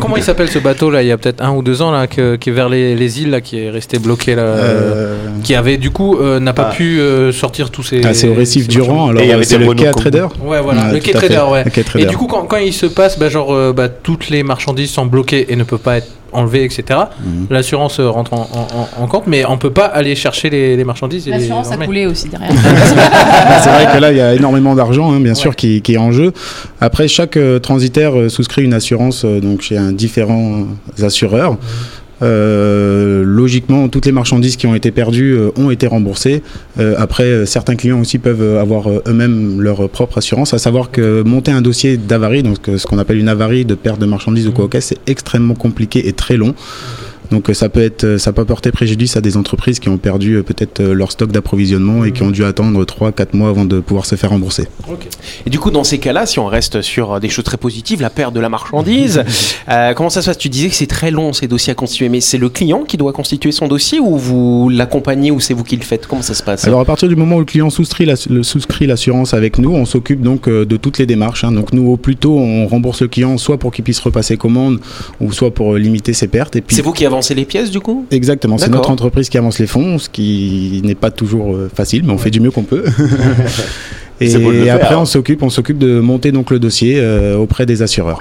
Comment 0.00 0.16
il 0.16 0.22
s'appelle 0.22 0.48
ce 0.48 0.58
bateau 0.58 0.90
là 0.90 1.02
Il 1.02 1.08
y 1.08 1.12
a 1.12 1.18
peut-être 1.18 1.42
un 1.42 1.50
ou 1.52 1.62
deux 1.62 1.82
ans 1.82 1.90
là, 1.90 2.06
que- 2.06 2.36
qui 2.36 2.50
est 2.50 2.52
vers 2.52 2.68
les, 2.68 2.94
les 2.94 3.22
îles 3.22 3.30
là, 3.30 3.40
qui 3.40 3.58
est 3.58 3.70
resté 3.70 3.98
bloqué 3.98 4.34
là, 4.34 4.42
euh, 4.42 5.16
qui 5.42 5.54
avait 5.54 5.76
du 5.76 5.90
coup 5.90 6.16
euh, 6.18 6.40
n'a 6.40 6.52
pas 6.52 6.68
Ah. 6.70 6.74
pu 6.74 7.00
euh, 7.00 7.32
sortir 7.32 7.70
tous 7.70 7.82
ses. 7.82 8.00
ah, 8.04 8.14
c'est 8.14 8.28
au 8.28 8.34
récif 8.34 8.68
Durand. 8.68 9.08
Alors 9.08 9.22
Et 9.22 9.26
il 9.26 9.28
y 9.28 9.32
avait 9.32 9.44
c'est 9.44 9.58
des 9.58 9.64
le 9.66 9.74
quai 9.74 9.90
trader. 9.90 10.26
Ouais, 10.42 10.60
voilà, 10.60 10.86
Ouais, 10.86 10.92
le 10.94 10.98
quai 11.00 11.12
trader, 11.12 11.42
ouais. 11.50 11.64
Le 11.64 11.70
quai 11.70 11.84
Et 11.98 12.04
du 12.06 12.16
coup, 12.16 12.26
quand, 12.26 12.42
quand 12.44 12.56
il 12.58 12.72
se 12.72 12.86
passe, 12.86 13.18
bah, 13.18 13.28
genre, 13.28 13.72
bah, 13.72 13.88
toutes 13.88 14.28
les 14.30 14.42
marchandises 14.42 14.90
sont 14.90 15.06
bloquées 15.06 15.46
et 15.52 15.56
ne 15.56 15.64
peuvent 15.64 15.78
pas 15.78 15.98
être 15.98 16.08
enlevées, 16.32 16.64
etc. 16.64 16.82
Mhm. 17.24 17.46
L'assurance 17.50 18.00
rentre 18.00 18.32
en, 18.34 18.48
en- 18.52 19.00
en- 19.00 19.04
en 19.04 19.06
compte, 19.06 19.26
mais 19.26 19.44
on 19.46 19.58
peut 19.58 19.70
pas 19.72 19.86
aller 19.86 20.14
chercher 20.14 20.50
les, 20.50 20.76
les 20.76 20.84
marchandises. 20.84 21.26
L'assurance 21.28 21.68
a 21.68 21.70
enlever. 21.72 21.86
coulé 21.86 22.06
aussi 22.06 22.28
derrière. 22.28 22.50
Ah, 23.50 23.60
c'est 23.62 23.70
vrai 23.70 23.86
que 23.94 23.98
là, 24.00 24.10
il 24.12 24.18
y 24.18 24.20
a 24.20 24.34
énormément 24.34 24.74
d'argent, 24.74 25.12
hein, 25.12 25.20
bien 25.20 25.34
sûr, 25.34 25.56
qui, 25.56 25.80
qui 25.82 25.94
est 25.94 25.98
en 25.98 26.12
jeu. 26.12 26.32
Après, 26.80 27.08
chaque 27.08 27.36
euh, 27.36 27.58
transitaire 27.58 28.18
euh, 28.18 28.28
souscrit 28.28 28.62
une 28.62 28.74
assurance 28.74 29.24
euh, 29.24 29.40
donc 29.40 29.62
chez 29.62 29.76
un 29.76 29.92
différent 29.92 30.64
assureur. 31.02 31.52
Euh, 31.52 31.56
logiquement, 32.20 33.88
toutes 33.88 34.06
les 34.06 34.12
marchandises 34.12 34.56
qui 34.56 34.66
ont 34.66 34.74
été 34.74 34.90
perdues 34.90 35.34
euh, 35.36 35.50
ont 35.56 35.70
été 35.70 35.86
remboursées. 35.86 36.42
Euh, 36.78 36.94
après, 36.98 37.24
euh, 37.24 37.46
certains 37.46 37.76
clients 37.76 38.00
aussi 38.00 38.18
peuvent 38.18 38.42
euh, 38.42 38.60
avoir 38.60 38.88
euh, 38.88 39.02
eux-mêmes 39.06 39.60
leur 39.60 39.88
propre 39.88 40.18
assurance. 40.18 40.54
À 40.54 40.58
savoir 40.58 40.90
que 40.90 41.22
monter 41.22 41.50
un 41.52 41.62
dossier 41.62 41.96
d'avarie, 41.96 42.42
donc 42.42 42.68
euh, 42.68 42.78
ce 42.78 42.86
qu'on 42.86 42.98
appelle 42.98 43.18
une 43.18 43.28
avarie 43.28 43.64
de 43.64 43.74
perte 43.74 44.00
de 44.00 44.06
marchandises 44.06 44.48
ou 44.48 44.52
quoi 44.52 44.64
au 44.64 44.68
cas, 44.68 44.80
c'est 44.80 44.98
extrêmement 45.06 45.54
compliqué 45.54 46.08
et 46.08 46.12
très 46.12 46.36
long. 46.36 46.54
Donc 47.30 47.50
euh, 47.50 47.54
ça 47.54 47.68
peut 47.68 47.82
être, 47.82 48.04
euh, 48.04 48.18
ça 48.18 48.32
peut 48.32 48.44
porter 48.44 48.72
préjudice 48.72 49.16
à 49.16 49.20
des 49.20 49.36
entreprises 49.36 49.78
qui 49.80 49.88
ont 49.88 49.98
perdu 49.98 50.34
euh, 50.36 50.42
peut-être 50.42 50.82
leur 50.82 51.12
stock 51.12 51.30
d'approvisionnement 51.30 52.04
et 52.04 52.12
qui 52.12 52.22
ont 52.22 52.30
dû 52.30 52.44
attendre 52.44 52.82
3-4 52.84 53.28
mois 53.36 53.50
avant 53.50 53.64
de 53.64 53.80
pouvoir 53.80 54.06
se 54.06 54.14
faire 54.16 54.30
rembourser. 54.30 54.64
Et 55.46 55.50
du 55.50 55.58
coup, 55.58 55.70
dans 55.70 55.84
ces 55.84 55.98
cas-là, 55.98 56.24
si 56.26 56.38
on 56.38 56.46
reste 56.46 56.80
sur 56.82 57.20
des 57.20 57.28
choses 57.28 57.44
très 57.44 57.56
positives, 57.58 58.00
la 58.00 58.10
perte 58.10 58.32
de 58.34 58.40
la 58.40 58.48
marchandise, 58.48 59.22
euh, 59.68 59.92
comment 59.94 60.10
ça 60.10 60.22
se 60.22 60.26
passe? 60.26 60.38
Tu 60.38 60.48
disais 60.48 60.68
que 60.68 60.74
c'est 60.74 60.86
très 60.86 61.10
long 61.10 61.32
ces 61.32 61.48
dossiers 61.48 61.72
à 61.72 61.74
constituer, 61.74 62.08
mais 62.08 62.20
c'est 62.20 62.38
le 62.38 62.48
client 62.48 62.84
qui 62.84 62.96
doit 62.96 63.12
constituer 63.12 63.52
son 63.52 63.68
dossier 63.68 64.00
ou 64.00 64.16
vous 64.16 64.68
l'accompagnez 64.70 65.30
ou 65.30 65.38
c'est 65.40 65.54
vous 65.54 65.64
qui 65.64 65.76
le 65.76 65.82
faites? 65.82 66.06
Comment 66.06 66.22
ça 66.22 66.34
se 66.34 66.42
passe? 66.42 66.64
Alors 66.66 66.80
à 66.80 66.84
partir 66.84 67.08
du 67.08 67.16
moment 67.16 67.36
où 67.36 67.40
le 67.40 67.44
client 67.44 67.68
souscrit 67.70 68.06
la- 68.06 68.14
l'assurance 68.86 69.34
avec 69.34 69.58
nous, 69.58 69.72
on 69.74 69.84
s'occupe 69.84 70.22
donc 70.22 70.48
de 70.48 70.76
toutes 70.76 70.98
les 70.98 71.06
démarches. 71.06 71.44
hein. 71.44 71.52
Donc 71.52 71.72
nous 71.72 71.88
au 71.90 71.96
plus 71.96 72.16
tôt, 72.16 72.38
on 72.38 72.66
rembourse 72.66 73.02
le 73.02 73.08
client 73.08 73.36
soit 73.38 73.58
pour 73.58 73.72
qu'il 73.72 73.84
puisse 73.84 74.00
repasser 74.00 74.36
commande 74.36 74.80
ou 75.20 75.32
soit 75.32 75.52
pour 75.52 75.74
limiter 75.74 76.12
ses 76.12 76.28
pertes. 76.28 76.56
Et 76.56 76.60
puis 76.60 76.74
C'est 76.76 76.82
vous 76.82 76.92
qui 76.92 77.04
avancez 77.04 77.17
les 77.34 77.44
pièces 77.44 77.70
du 77.70 77.80
coup 77.80 78.06
exactement, 78.10 78.58
c'est 78.58 78.70
notre 78.70 78.90
entreprise 78.90 79.28
qui 79.28 79.38
avance 79.38 79.58
les 79.58 79.66
fonds, 79.66 79.98
ce 79.98 80.08
qui 80.08 80.80
n'est 80.84 80.94
pas 80.94 81.10
toujours 81.10 81.54
euh, 81.54 81.70
facile, 81.74 82.02
mais 82.04 82.12
on 82.12 82.18
fait 82.18 82.30
du 82.30 82.40
mieux 82.40 82.50
qu'on 82.50 82.62
peut. 82.62 82.84
Et, 84.20 84.28
faire. 84.30 84.74
après, 84.74 84.94
on 84.96 85.04
s'occupe, 85.04 85.42
on 85.42 85.50
s'occupe 85.50 85.78
de 85.78 86.00
monter 86.00 86.32
donc 86.32 86.50
le 86.50 86.58
dossier 86.58 86.98
euh, 86.98 87.36
auprès 87.36 87.66
des 87.66 87.82
assureurs. 87.82 88.20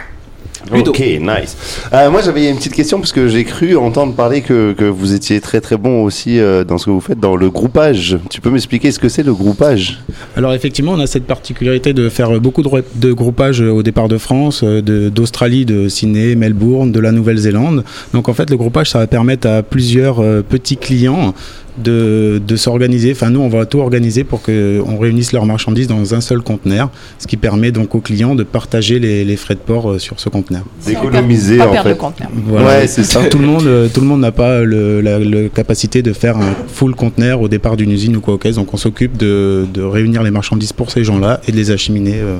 Ludo. 0.72 0.92
Ok, 0.92 1.00
nice. 1.00 1.56
Euh, 1.94 2.10
moi, 2.12 2.22
j'avais 2.22 2.50
une 2.50 2.58
petite 2.58 2.74
question 2.74 3.00
parce 3.00 3.12
que 3.12 3.28
j'ai 3.28 3.44
cru 3.44 3.76
entendre 3.78 4.14
parler 4.14 4.42
que, 4.42 4.74
que 4.74 4.86
vous 4.86 5.14
étiez 5.14 5.40
très 5.42 5.62
très 5.62 5.78
bon 5.78 6.04
aussi 6.04 6.40
euh, 6.40 6.64
dans 6.64 6.78
ce 6.78 6.86
que 6.86 6.92
vous 6.92 7.02
faites 7.02 7.20
dans 7.20 7.36
le 7.36 7.50
groupage. 7.50 8.18
Tu 8.30 8.42
peux 8.42 8.50
m'expliquer 8.50 8.92
ce 8.92 9.00
que 9.00 9.10
c'est 9.10 9.24
le 9.24 9.34
groupage? 9.34 10.00
Alors 10.36 10.54
effectivement, 10.54 10.94
on 10.94 11.00
a 11.00 11.08
cette 11.08 11.26
particularité 11.26 11.94
de 11.94 12.10
faire 12.10 12.40
beaucoup 12.40 12.64
de, 12.64 12.70
de 12.96 13.14
groupages 13.14 13.62
au 13.62 13.84
départ 13.84 14.08
de 14.08 14.18
France, 14.18 14.62
euh, 14.64 14.82
de- 14.82 15.10
d'Australie, 15.10 15.66
de, 15.66 15.88
Sydney, 15.90 16.36
Melbourne, 16.36 16.92
de 16.92 17.00
la 17.00 17.12
Nouvelle-Zélande. 17.12 17.84
Donc 18.14 18.30
en 18.30 18.34
fait, 18.34 18.50
le 18.50 18.58
groupage, 18.58 18.90
ça 18.90 19.00
va 19.00 19.08
permettre 19.08 19.48
à 19.48 19.64
plusieurs 19.64 20.20
euh, 20.20 20.42
petits 20.48 20.78
clients 20.78 21.34
de, 21.78 22.42
de 22.46 22.56
s'organiser. 22.56 23.12
Enfin, 23.12 23.30
nous, 23.30 23.40
on 23.40 23.50
va 23.50 23.66
tout 23.66 23.80
organiser 23.80 24.24
pour 24.24 24.42
qu'on 24.42 24.98
réunisse 25.00 25.32
leurs 25.34 25.46
marchandises 25.46 25.88
dans 25.88 26.14
un 26.14 26.22
seul 26.22 26.42
conteneur, 26.42 26.90
ce 27.20 27.28
qui 27.28 27.38
permet 27.38 27.72
donc 27.72 27.96
aux 27.96 28.00
clients 28.02 28.36
de 28.36 28.44
partager 28.44 29.00
les, 29.00 29.24
les 29.26 29.36
frais 29.38 29.56
de 29.56 29.60
port 29.60 29.92
euh, 29.92 30.00
sur 30.00 30.20
ce 30.20 30.30
conteneur. 30.30 30.64
D'économiser, 30.86 31.58
Pas 31.58 31.68
en 31.68 31.72
perdre 31.72 31.90
fait. 31.90 31.96
de 31.96 32.00
conteneur. 32.00 32.30
Ouais, 32.50 32.88
c'est 32.88 33.04
ça. 33.04 33.24
Tout 33.26 33.40
le 33.40 33.46
monde, 33.48 33.66
euh, 33.68 33.88
tout 33.94 34.02
le 34.02 34.08
monde 34.08 34.22
n'a 34.22 34.32
pas 34.32 34.62
le- 34.62 35.02
la, 35.02 35.20
la 35.20 35.50
capacité 35.50 36.02
de 36.02 36.14
faire 36.14 36.38
un 36.38 36.56
full 36.68 36.96
conteneur 36.96 37.42
au 37.42 37.48
départ 37.48 37.78
d'une 37.78 37.92
usine 37.92 38.16
ou 38.18 38.22
quoi 38.22 38.38
cas. 38.38 38.52
Donc 38.52 38.74
on 38.74 38.78
s'occupe 38.78 39.18
de, 39.18 39.66
de 39.74 39.82
réunir 39.82 40.24
les 40.24 40.32
marchandises 40.32 40.74
pour 40.74 40.92
ces 40.92 41.04
gens-là 41.04 41.42
et 41.48 41.52
de 41.52 41.58
les 41.58 41.72
acheminer. 41.72 42.16
euh. 42.22 42.38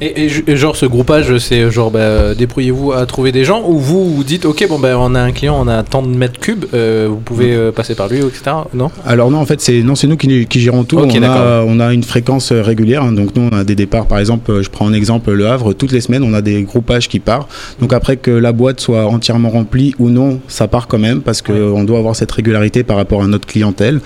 Et, 0.00 0.28
et 0.46 0.56
genre, 0.56 0.76
ce 0.76 0.86
groupage, 0.86 1.36
c'est 1.38 1.70
genre, 1.70 1.90
bah, 1.90 2.34
débrouillez-vous 2.34 2.92
à 2.92 3.04
trouver 3.06 3.32
des 3.32 3.44
gens 3.44 3.62
ou 3.68 3.78
vous 3.78 4.14
vous 4.16 4.24
dites, 4.24 4.44
ok, 4.46 4.66
bon, 4.68 4.78
ben 4.78 4.96
on 4.96 5.14
a 5.14 5.20
un 5.20 5.32
client, 5.32 5.56
on 5.60 5.68
a 5.68 5.82
tant 5.82 6.02
de 6.02 6.08
mètres 6.08 6.40
cubes, 6.40 6.64
euh, 6.72 7.06
vous 7.10 7.16
pouvez 7.18 7.52
euh, 7.54 7.70
passer 7.72 7.94
par 7.94 8.08
lui, 8.08 8.18
etc. 8.18 8.52
Non 8.80 8.90
Alors 9.04 9.30
non, 9.30 9.38
en 9.38 9.44
fait, 9.44 9.60
c'est 9.60 9.82
non, 9.82 9.94
c'est 9.94 10.06
nous 10.06 10.16
qui, 10.16 10.46
qui 10.46 10.58
gérons 10.60 10.84
tout. 10.84 10.96
On, 10.96 11.08
a, 11.08 11.20
d'accord. 11.20 11.66
on 11.68 11.78
a 11.80 11.92
une 11.92 12.02
fréquence 12.02 12.50
euh, 12.50 12.62
régulière. 12.62 13.02
hein. 13.04 13.12
donc 13.12 13.36
nous, 13.36 13.48
on 13.52 13.56
a 13.56 13.62
des 13.62 13.74
départs. 13.74 14.06
Par 14.06 14.18
exemple, 14.18 14.50
euh, 14.50 14.62
je 14.62 14.70
prends 14.70 14.86
un 14.88 14.94
exemple, 14.94 15.30
Le 15.32 15.46
Havre. 15.46 15.74
Toutes 15.74 15.92
les 15.92 16.00
semaines, 16.00 16.22
on 16.22 16.32
a 16.32 16.40
des 16.40 16.62
groupages 16.62 17.06
qui 17.08 17.20
partent. 17.20 17.50
Donc 17.80 17.92
après 17.92 18.16
que 18.16 18.30
la 18.30 18.52
boîte 18.52 18.80
soit 18.80 19.04
entièrement 19.06 19.50
remplie 19.50 19.94
ou 19.98 20.08
non, 20.08 20.40
ça 20.48 20.66
part 20.66 20.86
quand 20.88 20.98
même 20.98 21.20
parce 21.20 21.42
que 21.42 21.52
on 21.52 21.84
doit 21.84 21.98
avoir 21.98 22.16
cette 22.16 22.32
régularité 22.32 22.82
par 22.82 22.96
rapport 22.96 23.22
à 23.22 23.26
notre 23.26 23.46
clientèle. 23.46 24.00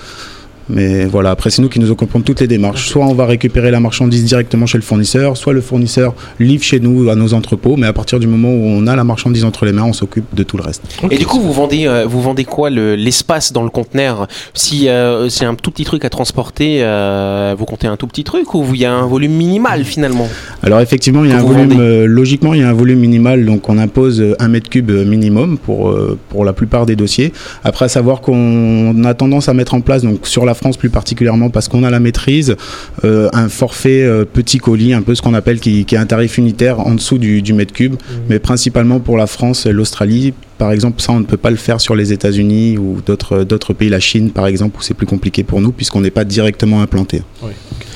Mais 0.69 1.05
voilà, 1.05 1.31
après 1.31 1.49
c'est 1.51 1.61
nous 1.61 1.69
qui 1.69 1.79
nous 1.79 1.91
occupons 1.91 2.19
de 2.19 2.23
toutes 2.23 2.39
les 2.41 2.47
démarches. 2.47 2.89
Soit 2.89 3.05
on 3.05 3.13
va 3.13 3.25
récupérer 3.25 3.69
la 3.71 3.79
marchandise 3.79 4.23
directement 4.23 4.65
chez 4.65 4.77
le 4.77 4.83
fournisseur, 4.83 5.37
soit 5.37 5.53
le 5.53 5.61
fournisseur 5.61 6.13
livre 6.39 6.63
chez 6.63 6.79
nous 6.79 7.09
à 7.09 7.15
nos 7.15 7.33
entrepôts. 7.33 7.75
Mais 7.77 7.87
à 7.87 7.93
partir 7.93 8.19
du 8.19 8.25
moment 8.27 8.49
où 8.49 8.63
on 8.65 8.87
a 8.87 8.95
la 8.95 9.03
marchandise 9.03 9.45
entre 9.45 9.65
les 9.65 9.71
mains, 9.71 9.83
on 9.83 9.93
s'occupe 9.93 10.25
de 10.33 10.43
tout 10.43 10.57
le 10.57 10.63
reste. 10.63 10.81
Et 11.11 11.17
du 11.17 11.25
coup, 11.27 11.39
vous 11.39 11.53
vendez, 11.53 11.85
euh, 11.85 12.05
vous 12.07 12.21
vendez 12.21 12.45
quoi 12.45 12.69
le- 12.71 12.95
l'espace 12.95 13.53
dans 13.53 13.63
le 13.63 13.69
conteneur? 13.69 14.27
Si 14.55 14.89
euh, 14.89 15.29
c'est 15.29 15.45
un 15.45 15.53
tout 15.53 15.69
petit 15.69 15.83
truc 15.85 16.03
à 16.03 16.09
transporter, 16.09 16.79
euh, 16.81 17.55
vous 17.57 17.65
comptez 17.65 17.85
un 17.85 17.95
tout 17.95 18.07
petit 18.07 18.23
truc 18.23 18.55
ou 18.55 18.65
il 18.73 18.79
y 18.79 18.85
a 18.85 18.93
un 18.93 19.05
volume 19.05 19.33
minimal 19.33 19.83
finalement? 19.85 20.27
Alors 20.63 20.79
effectivement, 20.79 21.23
il 21.23 21.29
y 21.29 21.33
a 21.33 21.37
un 21.37 21.43
volume, 21.43 22.05
logiquement, 22.05 22.55
il 22.55 22.61
y 22.61 22.63
a 22.63 22.69
un 22.69 22.73
volume 22.73 22.99
minimal, 22.99 23.45
donc 23.45 23.69
on 23.69 23.77
impose 23.77 24.23
un 24.39 24.47
mètre 24.47 24.69
cube 24.71 24.89
minimum 24.91 25.59
pour, 25.59 25.95
pour 26.29 26.43
la 26.43 26.53
plupart 26.53 26.87
des 26.87 26.95
dossiers. 26.95 27.33
Après, 27.63 27.85
à 27.85 27.89
savoir 27.89 28.21
qu'on 28.21 29.03
a 29.03 29.13
tendance 29.13 29.47
à 29.47 29.53
mettre 29.53 29.75
en 29.75 29.81
place, 29.81 30.01
donc 30.01 30.25
sur 30.25 30.43
la 30.45 30.54
France 30.55 30.77
plus 30.77 30.89
particulièrement, 30.89 31.49
parce 31.51 31.67
qu'on 31.67 31.83
a 31.83 31.91
la 31.91 31.99
maîtrise, 31.99 32.55
euh, 33.03 33.29
un 33.33 33.49
forfait 33.49 34.03
euh, 34.03 34.25
petit 34.25 34.57
colis, 34.57 34.93
un 34.93 35.03
peu 35.03 35.13
ce 35.13 35.21
qu'on 35.21 35.35
appelle 35.35 35.59
qui, 35.59 35.85
qui 35.85 35.93
est 35.93 35.99
un 35.99 36.07
tarif 36.07 36.39
unitaire 36.39 36.79
en 36.79 36.95
dessous 36.95 37.19
du, 37.19 37.43
du 37.43 37.53
mètre 37.53 37.73
cube, 37.73 37.95
mais 38.29 38.39
principalement 38.39 38.99
pour 38.99 39.17
la 39.17 39.27
France 39.27 39.67
et 39.67 39.71
l'Australie. 39.71 40.33
Par 40.57 40.71
exemple, 40.71 41.01
ça, 41.01 41.11
on 41.11 41.19
ne 41.19 41.25
peut 41.25 41.37
pas 41.37 41.51
le 41.51 41.57
faire 41.57 41.79
sur 41.79 41.95
les 41.95 42.13
États-Unis 42.13 42.77
ou 42.77 43.01
d'autres 43.05 43.43
d'autres 43.43 43.73
pays, 43.73 43.89
la 43.89 43.99
Chine 43.99 44.31
par 44.31 44.47
exemple, 44.47 44.79
où 44.79 44.81
c'est 44.81 44.93
plus 44.93 45.05
compliqué 45.05 45.43
pour 45.43 45.61
nous, 45.61 45.71
puisqu'on 45.71 46.01
n'est 46.01 46.11
pas 46.11 46.23
directement 46.23 46.81
implanté. 46.81 47.21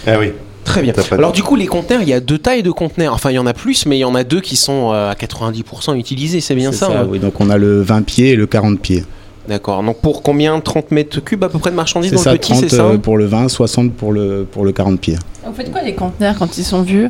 Ah 0.05 0.19
oui. 0.19 0.31
Très 0.69 0.83
bien. 0.83 0.93
Alors 1.11 1.31
du 1.31 1.41
coup, 1.41 1.55
les 1.55 1.65
conteneurs, 1.65 2.03
il 2.03 2.09
y 2.09 2.13
a 2.13 2.19
deux 2.19 2.37
tailles 2.37 2.61
de 2.61 2.69
conteneurs. 2.69 3.13
Enfin, 3.13 3.31
il 3.31 3.35
y 3.35 3.39
en 3.39 3.47
a 3.47 3.53
plus, 3.53 3.87
mais 3.87 3.97
il 3.97 4.01
y 4.01 4.05
en 4.05 4.13
a 4.13 4.23
deux 4.23 4.39
qui 4.39 4.55
sont 4.55 4.91
euh, 4.93 5.09
à 5.09 5.15
90% 5.15 5.97
utilisés. 5.97 6.41
C'est 6.41 6.53
bien 6.53 6.71
C'est 6.71 6.79
ça, 6.79 7.01
hein 7.01 7.07
oui. 7.09 7.17
Donc 7.17 7.41
on 7.41 7.49
a 7.49 7.57
le 7.57 7.81
20 7.81 8.03
pieds 8.03 8.31
et 8.31 8.35
le 8.35 8.45
40 8.45 8.79
pieds. 8.79 9.03
D'accord. 9.49 9.83
Donc 9.83 9.97
pour 9.97 10.21
combien 10.23 10.59
30 10.59 10.91
mètres 10.91 11.19
cubes 11.21 11.43
à 11.43 11.49
peu 11.49 11.57
près 11.59 11.71
de 11.71 11.75
marchandises 11.75 12.11
dans 12.11 12.17
ça, 12.19 12.31
le 12.33 12.37
petit, 12.37 12.51
30 12.51 12.61
c'est 12.61 12.69
ça 12.75 12.83
euh, 12.85 12.97
pour 12.97 13.17
le 13.17 13.25
20, 13.25 13.49
60 13.49 13.91
pour 13.93 14.13
le, 14.13 14.45
pour 14.49 14.63
le 14.63 14.71
40 14.71 14.99
pieds. 15.01 15.17
Vous 15.45 15.53
faites 15.53 15.71
quoi 15.71 15.81
les 15.81 15.93
conteneurs 15.95 16.35
quand 16.37 16.57
ils 16.57 16.63
sont 16.63 16.83
vieux? 16.83 17.09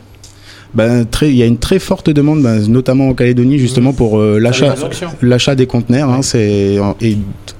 Ben, 0.74 1.04
très- 1.06 1.30
Il 1.30 1.36
y 1.36 1.44
a 1.44 1.46
une 1.48 1.58
très 1.58 1.80
forte 1.80 2.10
demande, 2.10 2.42
ben, 2.42 2.66
notamment 2.68 3.10
en 3.10 3.14
Calédonie, 3.14 3.58
justement 3.60 3.92
pour 3.92 4.20
euh, 4.20 4.40
l'achat 4.40 4.76
l'achat 5.22 5.56
des 5.56 5.66
conteneurs. 5.68 6.10
hein, 6.10 6.22
c'est- 6.22 6.78
et 7.02 7.18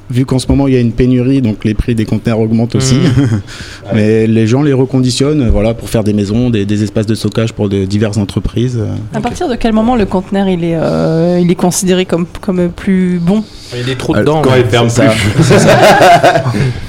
vu 0.10 0.26
qu'en 0.26 0.40
ce 0.40 0.48
moment 0.48 0.68
il 0.68 0.74
y 0.74 0.78
a 0.78 0.80
une 0.80 0.92
pénurie, 0.92 1.42
donc 1.42 1.64
les 1.66 1.74
prix 1.74 1.96
des 1.96 2.06
conteneurs 2.06 2.40
augmentent 2.40 2.76
aussi. 2.76 2.98
Mais 3.94 4.28
les 4.28 4.48
gens 4.48 4.62
les 4.62 4.74
reconditionnent 4.74 5.42
euh, 5.44 5.50
voilà, 5.52 5.74
pour 5.74 5.90
faire 5.90 6.04
des 6.04 6.14
maisons, 6.14 6.50
des, 6.50 6.66
des 6.66 6.84
espaces 6.84 7.06
de 7.06 7.16
stockage 7.16 7.54
pour 7.54 7.70
de 7.70 7.86
diverses 7.86 8.18
entreprises. 8.18 8.78
euh. 8.80 8.88
À 9.14 9.22
partir 9.22 9.48
de 9.50 9.56
quel 9.56 9.74
moment 9.74 9.96
le 9.96 10.06
conteneur 10.06 10.48
il 10.48 10.64
est, 10.64 10.76
euh, 10.76 11.40
il 11.42 11.50
est 11.52 11.56
considéré 11.56 12.06
comme, 12.06 12.26
comme 12.42 12.70
plus 12.70 13.20
bon? 13.22 13.44
Il 13.74 13.80
y 13.80 13.84
a 13.84 13.86
des 13.86 13.96
trous 13.96 14.16
Euh, 14.16 14.22
dedans. 14.22 14.42
Quand 14.42 14.56
il 14.56 14.66
ferme 14.66 14.90
ça. 14.90 15.04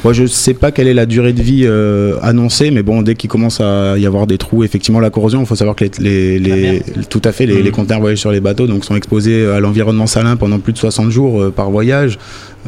Moi, 0.05 0.13
je 0.13 0.27
sais 0.27 0.55
pas 0.55 0.71
quelle 0.73 0.89
est 0.89 0.95
la 0.95 1.07
durée 1.07 1.33
de 1.33 1.43
vie 1.43 1.65
euh, 1.67 2.17
annoncée, 2.23 2.71
mais 2.71 2.83
bon, 2.83 3.03
dès 3.03 3.15
qu'il 3.15 3.29
commence 3.29 3.61
à 3.61 3.97
y 3.99 4.07
avoir 4.07 4.27
des 4.27 4.39
trous, 4.39 4.65
effectivement, 4.65 5.01
la 5.01 5.11
corrosion, 5.11 5.41
il 5.41 5.47
faut 5.47 5.57
savoir 5.57 5.77
que 5.77 5.85
les, 5.85 6.39
les, 6.39 6.39
les- 6.39 6.83
tout 7.09 7.21
à 7.25 7.33
fait, 7.33 7.47
les, 7.47 7.63
les 7.63 7.71
conteneurs 7.71 8.01
voyagent 8.01 8.19
sur 8.21 8.33
les 8.33 8.41
bateaux, 8.41 8.67
donc 8.67 8.85
sont 8.85 8.97
exposés 8.97 9.47
à 9.47 9.61
l'environnement 9.61 10.07
salin 10.07 10.37
pendant 10.37 10.59
plus 10.59 10.73
de 10.73 10.79
60 10.79 11.11
jours 11.11 11.41
euh, 11.43 11.51
par 11.55 11.71
voyage. 11.71 12.19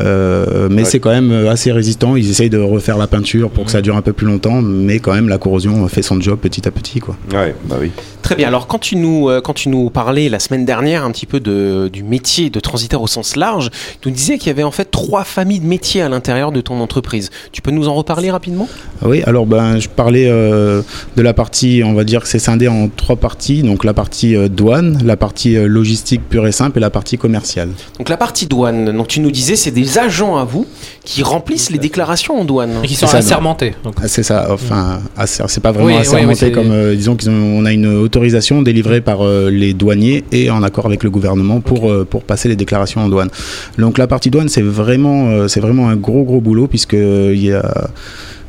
Euh, 0.01 0.69
mais 0.71 0.83
Ouais. 0.83 0.85
c'est 0.89 1.01
quand 1.01 1.11
même 1.11 1.47
assez 1.47 1.71
résistant. 1.73 2.17
Ils 2.17 2.31
essayent 2.31 2.51
de 2.51 2.59
refaire 2.59 2.97
la 2.99 3.07
peinture 3.07 3.51
pour 3.51 3.65
que 3.67 3.71
ça 3.71 3.83
dure 3.83 3.97
un 3.97 4.03
peu 4.03 4.13
plus 4.13 4.27
longtemps, 4.27 4.63
mais 4.63 4.99
quand 4.99 5.13
même, 5.15 5.29
la 5.29 5.39
corrosion 5.39 5.87
fait 5.89 6.03
son 6.03 6.21
job 6.21 6.39
petit 6.39 6.67
à 6.67 6.71
petit, 6.71 7.01
quoi. 7.01 7.17
Ouais, 7.33 7.55
bah 7.67 7.77
oui. 7.81 7.91
Très 8.23 8.37
bien. 8.37 8.47
Alors 8.49 8.69
quand 8.69 8.79
tu 8.79 8.95
nous 8.97 9.29
euh, 9.29 9.41
quand 9.41 9.53
tu 9.53 9.69
nous 9.69 9.91
parlais 9.91 10.29
la 10.29 10.39
semaine 10.39 10.65
dernière 10.65 11.05
un 11.05 11.11
petit 11.11 11.27
peu 11.27 11.41
de, 11.41 11.91
du 11.93 12.05
métier 12.05 12.51
de 12.51 12.61
transiteur 12.61 13.03
au 13.03 13.09
sens 13.09 13.35
large, 13.37 13.71
tu 14.01 14.09
nous 14.09 14.15
disais 14.15 14.39
qu'il 14.39 14.47
y 14.47 14.51
avait 14.51 14.63
en 14.63 14.71
fait 14.71 14.91
trois 14.91 15.25
familles 15.25 15.59
de 15.61 15.67
métiers 15.67 16.03
à 16.03 16.09
l'intérieur 16.09 16.53
de 16.53 16.61
ton 16.61 16.81
entreprise. 16.81 17.31
Tu 17.51 17.61
peux 17.63 17.73
nous 17.73 17.89
en 17.89 17.95
reparler 17.95 18.31
rapidement? 18.31 18.69
Oui, 19.05 19.23
alors 19.25 19.45
ben, 19.47 19.79
je 19.81 19.89
parlais 19.89 20.29
euh, 20.29 20.83
de 21.17 21.23
la 21.23 21.35
partie, 21.35 21.83
on 21.85 21.95
va 21.95 22.05
dire 22.05 22.23
que 22.23 22.29
c'est 22.29 22.39
scindé 22.39 22.69
en 22.69 22.89
trois 22.89 23.17
parties. 23.17 23.63
Donc 23.63 23.83
la 23.85 23.93
partie 23.93 24.37
euh, 24.37 24.49
douane, 24.49 25.01
la 25.05 25.17
partie 25.17 25.57
euh, 25.57 25.67
logistique 25.67 26.23
pure 26.29 26.47
et 26.47 26.53
simple 26.53 26.79
et 26.79 26.81
la 26.81 26.91
partie 26.91 27.19
commerciale. 27.19 27.71
Donc 27.99 28.09
la 28.09 28.17
partie 28.17 28.47
douane. 28.47 28.93
Donc 28.97 29.09
tu 29.09 29.19
nous 29.21 29.33
disais 29.33 29.57
c'est 29.57 29.73
des 29.73 29.82
agents 29.99 30.37
à 30.37 30.45
vous 30.45 30.67
qui 31.05 31.23
remplissent 31.23 31.71
les 31.71 31.79
déclarations 31.79 32.41
en 32.41 32.45
douane. 32.45 32.71
Et 32.83 32.87
qui 32.87 32.95
sont 32.95 33.12
assermentés. 33.12 33.75
Ah, 33.85 34.07
C'est 34.09 34.23
ça, 34.23 34.49
enfin, 34.51 35.01
asser- 35.17 35.43
c'est 35.49 35.62
pas 35.62 35.73
vraiment 35.73 35.87
Oui, 35.87 35.95
assermenté 35.97 36.47
oui, 36.47 36.53
comme, 36.53 36.71
euh, 36.71 36.95
disons 36.95 37.17
qu'on 37.17 37.65
a 37.65 37.73
une 37.73 37.87
autorisation 37.87 38.62
délivrée 38.62 39.01
par 39.01 39.23
euh, 39.25 39.51
les 39.51 39.75
douaniers 39.75 40.25
et 40.33 40.51
en 40.51 40.62
accord 40.62 40.87
avec 40.87 41.03
le 41.03 41.11
gouvernement 41.11 41.61
pour, 41.61 41.91
euh, 41.91 42.07
pour 42.09 42.23
passer 42.23 42.49
les 42.49 42.57
déclarations 42.57 43.01
en 43.01 43.09
douane. 43.09 43.31
Donc 43.79 43.99
la 43.99 44.07
partie 44.07 44.31
douane, 44.31 44.49
c'est 44.49 44.62
vraiment, 44.62 45.29
euh, 45.29 45.49
c'est 45.49 45.61
vraiment 45.61 45.89
un 45.89 45.97
gros 45.97 46.23
gros 46.25 46.41
boulot 46.41 46.67
puisque 46.67 46.95
euh, 46.95 47.33
il 47.35 47.43
y 47.45 47.53
a 47.53 47.89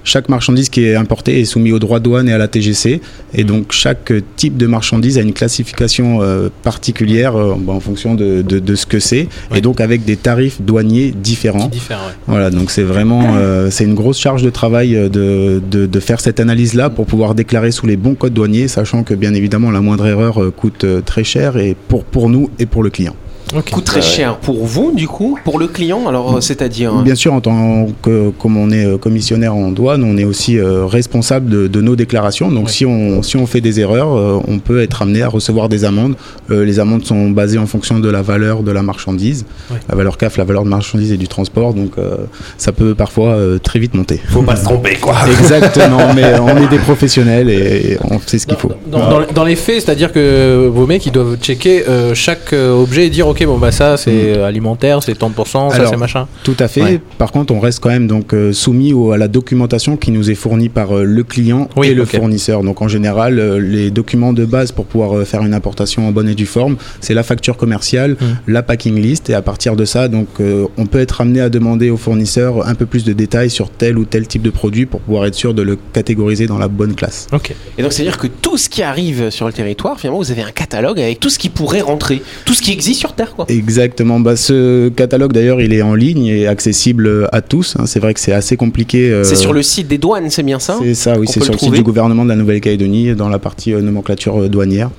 chaque 0.04 0.30
marchandise 0.30 0.70
qui 0.70 0.86
est 0.86 0.96
importée 0.96 1.40
est 1.40 1.46
soumise 1.46 1.74
au 1.74 1.80
droit 1.80 2.00
de 2.00 2.04
douane 2.04 2.30
et 2.30 2.34
à 2.34 2.38
la 2.38 2.48
TGC. 2.48 3.02
Et 3.34 3.44
donc 3.44 3.72
chaque 3.72 4.12
type 4.36 4.58
de 4.58 4.68
marchandise 4.68 5.18
a 5.18 5.22
une 5.22 5.34
classification 5.34 6.22
euh, 6.22 6.50
particulière 6.64 7.36
euh, 7.36 7.56
en 7.68 7.80
fonction 7.80 8.16
de, 8.16 8.42
de, 8.42 8.60
de 8.60 8.76
ce 8.76 8.86
que 8.86 9.00
c'est. 9.00 9.28
Ouais. 9.52 9.60
Et 9.60 9.62
donc 9.62 9.82
avec 9.82 10.06
des 10.06 10.18
tarifs 10.18 10.62
douaniers 10.62 11.12
différents. 11.12 11.70
ouais. 11.70 11.96
Voilà, 12.28 12.50
donc 12.50 12.72
c'est 12.72 12.84
vraiment 12.84 13.36
euh, 13.36 13.70
c'est 13.72 13.86
une 13.86 13.96
grosse 13.96 14.20
charge 14.20 14.44
de 14.44 14.50
travail 14.50 14.92
de, 15.10 15.62
de, 15.72 16.00
faire 16.00 16.20
cette 16.20 16.40
analyse-là 16.40 16.90
pour 16.90 17.06
pouvoir 17.06 17.34
déclarer 17.34 17.72
sous 17.72 17.88
les 17.88 17.96
bons 17.96 18.16
codes 18.16 18.34
douaniers, 18.34 18.68
sachant 18.68 19.04
que 19.04 19.14
bien 19.14 19.34
évidemment 19.34 19.72
la 19.72 19.80
moindre 19.80 20.06
erreur 20.06 20.40
coûte 20.56 20.86
très 21.06 21.24
cher 21.24 21.58
et 21.58 21.76
pour, 21.88 22.04
pour 22.04 22.30
nous 22.30 22.50
et 22.60 22.66
pour 22.66 22.84
le 22.84 22.90
client. 22.90 23.16
Coûte 23.62 23.86
très 23.86 24.02
cher 24.02 24.38
pour 24.38 24.66
vous 24.66 24.92
du 24.94 25.08
coup, 25.08 25.38
pour 25.44 25.60
le 25.60 25.68
client. 25.68 26.08
Alors 26.08 26.38
euh, 26.38 26.42
c'est-à-dire 26.42 26.94
Bien 27.04 27.16
sûr, 27.16 27.34
en 27.34 27.42
tant 27.42 27.88
que 28.02 28.30
comme 28.40 28.58
on 28.58 28.72
est 28.72 28.86
euh, 28.86 28.98
commissionnaire 28.98 29.56
en 29.56 29.70
douane, 29.72 30.04
on 30.04 30.18
est 30.18 30.24
aussi 30.24 30.58
euh, 30.58 30.86
responsable 30.86 31.50
de, 31.50 31.68
de 31.68 31.82
nos 31.82 31.96
déclarations. 31.96 32.52
Donc 32.52 32.66
Ouais. 32.66 32.72
si 32.72 32.86
on 32.86 33.22
si 33.24 33.38
on 33.38 33.46
fait 33.46 33.62
des 33.62 33.80
erreurs, 33.80 34.16
euh, 34.18 34.40
on 34.48 34.60
peut 34.60 34.82
être 34.82 35.02
amené 35.02 35.22
à 35.22 35.28
recevoir 35.28 35.70
des 35.70 35.86
amendes. 35.86 36.16
Euh, 36.52 36.66
les 36.66 36.80
amendes 36.80 37.06
sont 37.06 37.30
basées 37.30 37.58
en 37.60 37.68
fonction 37.68 38.00
de 38.00 38.10
la 38.10 38.22
valeur 38.22 38.64
de 38.64 38.72
la 38.72 38.82
marchandise, 38.82 39.46
Ouais. 39.72 39.78
la 39.90 39.96
valeur 39.96 40.18
CAF, 40.18 40.38
la 40.38 40.44
valeur 40.46 40.64
de 40.64 40.70
marchandise 40.70 41.12
et 41.12 41.18
du 41.18 41.28
transport. 41.28 41.74
Donc 41.74 41.92
euh, 41.98 42.16
ça 42.58 42.72
peut 42.72 42.96
parfois 42.96 43.30
euh, 43.34 43.60
très 43.60 43.80
vite 43.80 43.94
monter. 43.94 44.20
Faut 44.30 44.42
pas 44.42 44.56
se 44.56 44.64
tromper, 44.64 44.96
quoi. 44.96 45.16
Exactement, 45.40 46.14
mais 46.16 46.40
on 46.40 46.58
est 46.58 46.68
des 46.70 46.80
professionnels 46.80 47.50
et 47.50 47.98
on 48.10 48.20
sait 48.20 48.40
ce 48.40 48.48
qu'il 48.48 48.58
faut. 48.58 48.72
Dans, 48.88 49.00
dans- 49.10 49.22
dans 49.34 49.44
les 49.44 49.56
faits, 49.56 49.82
c'est-à-dire 49.82 50.12
que 50.12 50.68
vos 50.74 50.86
mecs, 50.88 51.06
ils 51.06 51.12
doivent 51.12 51.38
checker 51.38 51.84
euh, 51.88 52.14
chaque 52.14 52.54
objet 52.54 53.06
et 53.08 53.10
dire, 53.10 53.28
ok, 53.28 53.43
bon 53.46 53.58
bah 53.58 53.72
ça 53.72 53.98
c'est 53.98 54.38
euh, 54.38 54.46
alimentaire, 54.46 55.02
c'est 55.04 55.16
tant 55.16 55.30
de 55.30 55.34
pourcents, 55.36 55.70
ça 55.70 55.78
Alors, 55.78 55.90
c'est 55.92 55.98
machin. 55.98 56.28
Tout 56.44 56.56
à 56.60 56.68
fait. 56.68 56.82
Ouais. 56.82 57.00
Par 57.18 57.32
contre, 57.32 57.54
on 57.54 57.60
reste 57.60 57.80
quand 57.80 57.90
même 57.90 58.08
donc 58.08 58.34
euh, 58.34 58.54
soumis 58.54 58.94
au- 58.94 59.12
à 59.12 59.18
la 59.18 59.28
documentation 59.28 59.98
qui 59.98 60.12
nous 60.12 60.30
est 60.32 60.36
fournie 60.36 60.70
par 60.70 60.98
euh, 60.98 61.04
le 61.04 61.24
client 61.24 61.70
Oui, 61.76 61.88
et 61.90 61.94
le 61.94 62.06
fournisseur. 62.06 62.64
Donc 62.64 62.82
en 62.82 62.88
général, 62.88 63.40
euh, 63.40 63.60
les 63.60 63.92
documents 63.92 64.34
de 64.34 64.46
base 64.46 64.72
pour 64.72 64.86
pouvoir 64.86 65.18
euh, 65.18 65.26
faire 65.26 65.42
une 65.44 65.54
importation 65.54 66.08
en 66.08 66.12
bonne 66.12 66.30
et 66.30 66.36
due 66.36 66.46
forme, 66.46 66.78
c'est 67.02 67.14
la 67.14 67.24
facture 67.24 67.58
commerciale, 67.58 68.14
Mm. 68.14 68.26
la 68.48 68.64
packing 68.64 69.00
list, 69.02 69.30
et 69.30 69.34
à 69.34 69.42
partir 69.42 69.76
de 69.76 69.86
ça, 69.86 70.08
donc 70.08 70.28
euh, 70.40 70.66
on 70.78 70.86
peut 70.86 71.00
être 71.00 71.22
amené 71.22 71.42
à 71.42 71.50
demander 71.50 71.90
au 71.90 71.98
fournisseur 71.98 72.68
un 72.68 72.76
peu 72.76 72.86
plus 72.86 73.04
de 73.04 73.14
détails 73.14 73.50
sur 73.50 73.70
tel 73.70 73.98
ou 73.98 74.06
tel 74.06 74.28
type 74.28 74.42
de 74.42 74.50
produit 74.50 74.86
pour 74.86 75.00
pouvoir 75.02 75.26
être 75.26 75.36
sûr 75.36 75.54
de 75.54 75.62
le 75.62 75.78
catégoriser 75.94 76.48
dans 76.48 76.58
la 76.58 76.68
bonne 76.68 76.94
classe. 76.96 77.28
Ok. 77.34 77.54
Et 77.78 77.82
donc 77.82 77.92
c'est-à-dire 77.94 78.18
que 78.18 78.28
tout 78.28 78.58
ce 78.58 78.70
qui 78.70 78.84
arrive 78.84 79.30
sur 79.30 79.48
le 79.48 79.54
territoire, 79.54 80.00
finalement 80.00 80.20
vous 80.20 80.32
avez 80.32 80.44
un 80.44 80.52
catalogue 80.52 81.00
avec 81.00 81.20
tout 81.20 81.30
ce 81.30 81.40
qui 81.40 81.50
pourrait 81.50 81.82
rentrer, 81.82 82.22
tout 82.46 82.54
ce 82.54 82.62
qui 82.62 82.72
existe 82.72 83.00
sur 83.00 83.14
Terre 83.14 83.33
quoi. 83.36 83.46
Exactement. 83.50 84.20
Bah, 84.20 84.36
ce 84.36 84.90
catalogue 84.90 85.34
d'ailleurs, 85.34 85.62
il 85.62 85.74
est 85.74 85.82
en 85.82 85.96
ligne 85.96 86.26
et 86.26 86.48
accessible 86.48 87.28
à 87.32 87.42
tous. 87.42 87.76
hein. 87.80 87.86
C'est 87.86 88.00
vrai 88.00 88.14
que 88.14 88.20
c'est 88.20 88.34
assez 88.34 88.58
compliqué. 88.58 89.10
euh, 89.12 89.24
C'est 89.24 89.36
sur 89.36 89.54
le 89.54 89.62
site 89.64 89.88
des 89.88 89.98
douanes, 89.98 90.30
c'est 90.30 90.44
bien 90.44 90.60
ça 90.60 90.78
C'est 90.82 90.94
ça, 90.94 91.18
oui, 91.20 91.28
c'est 91.28 91.42
sur 91.42 91.54
le 91.54 91.58
le 91.58 91.60
site 91.60 91.72
du 91.74 91.84
gouvernement 91.84 92.24
de 92.24 92.30
la 92.30 92.36
Nouvelle-Calédonie, 92.36 93.16
dans 93.16 93.30
la 93.30 93.40
partie 93.40 93.74
euh, 93.74 93.82
nomenclature 93.82 94.42
euh, 94.44 94.48
douanière. 94.50 94.90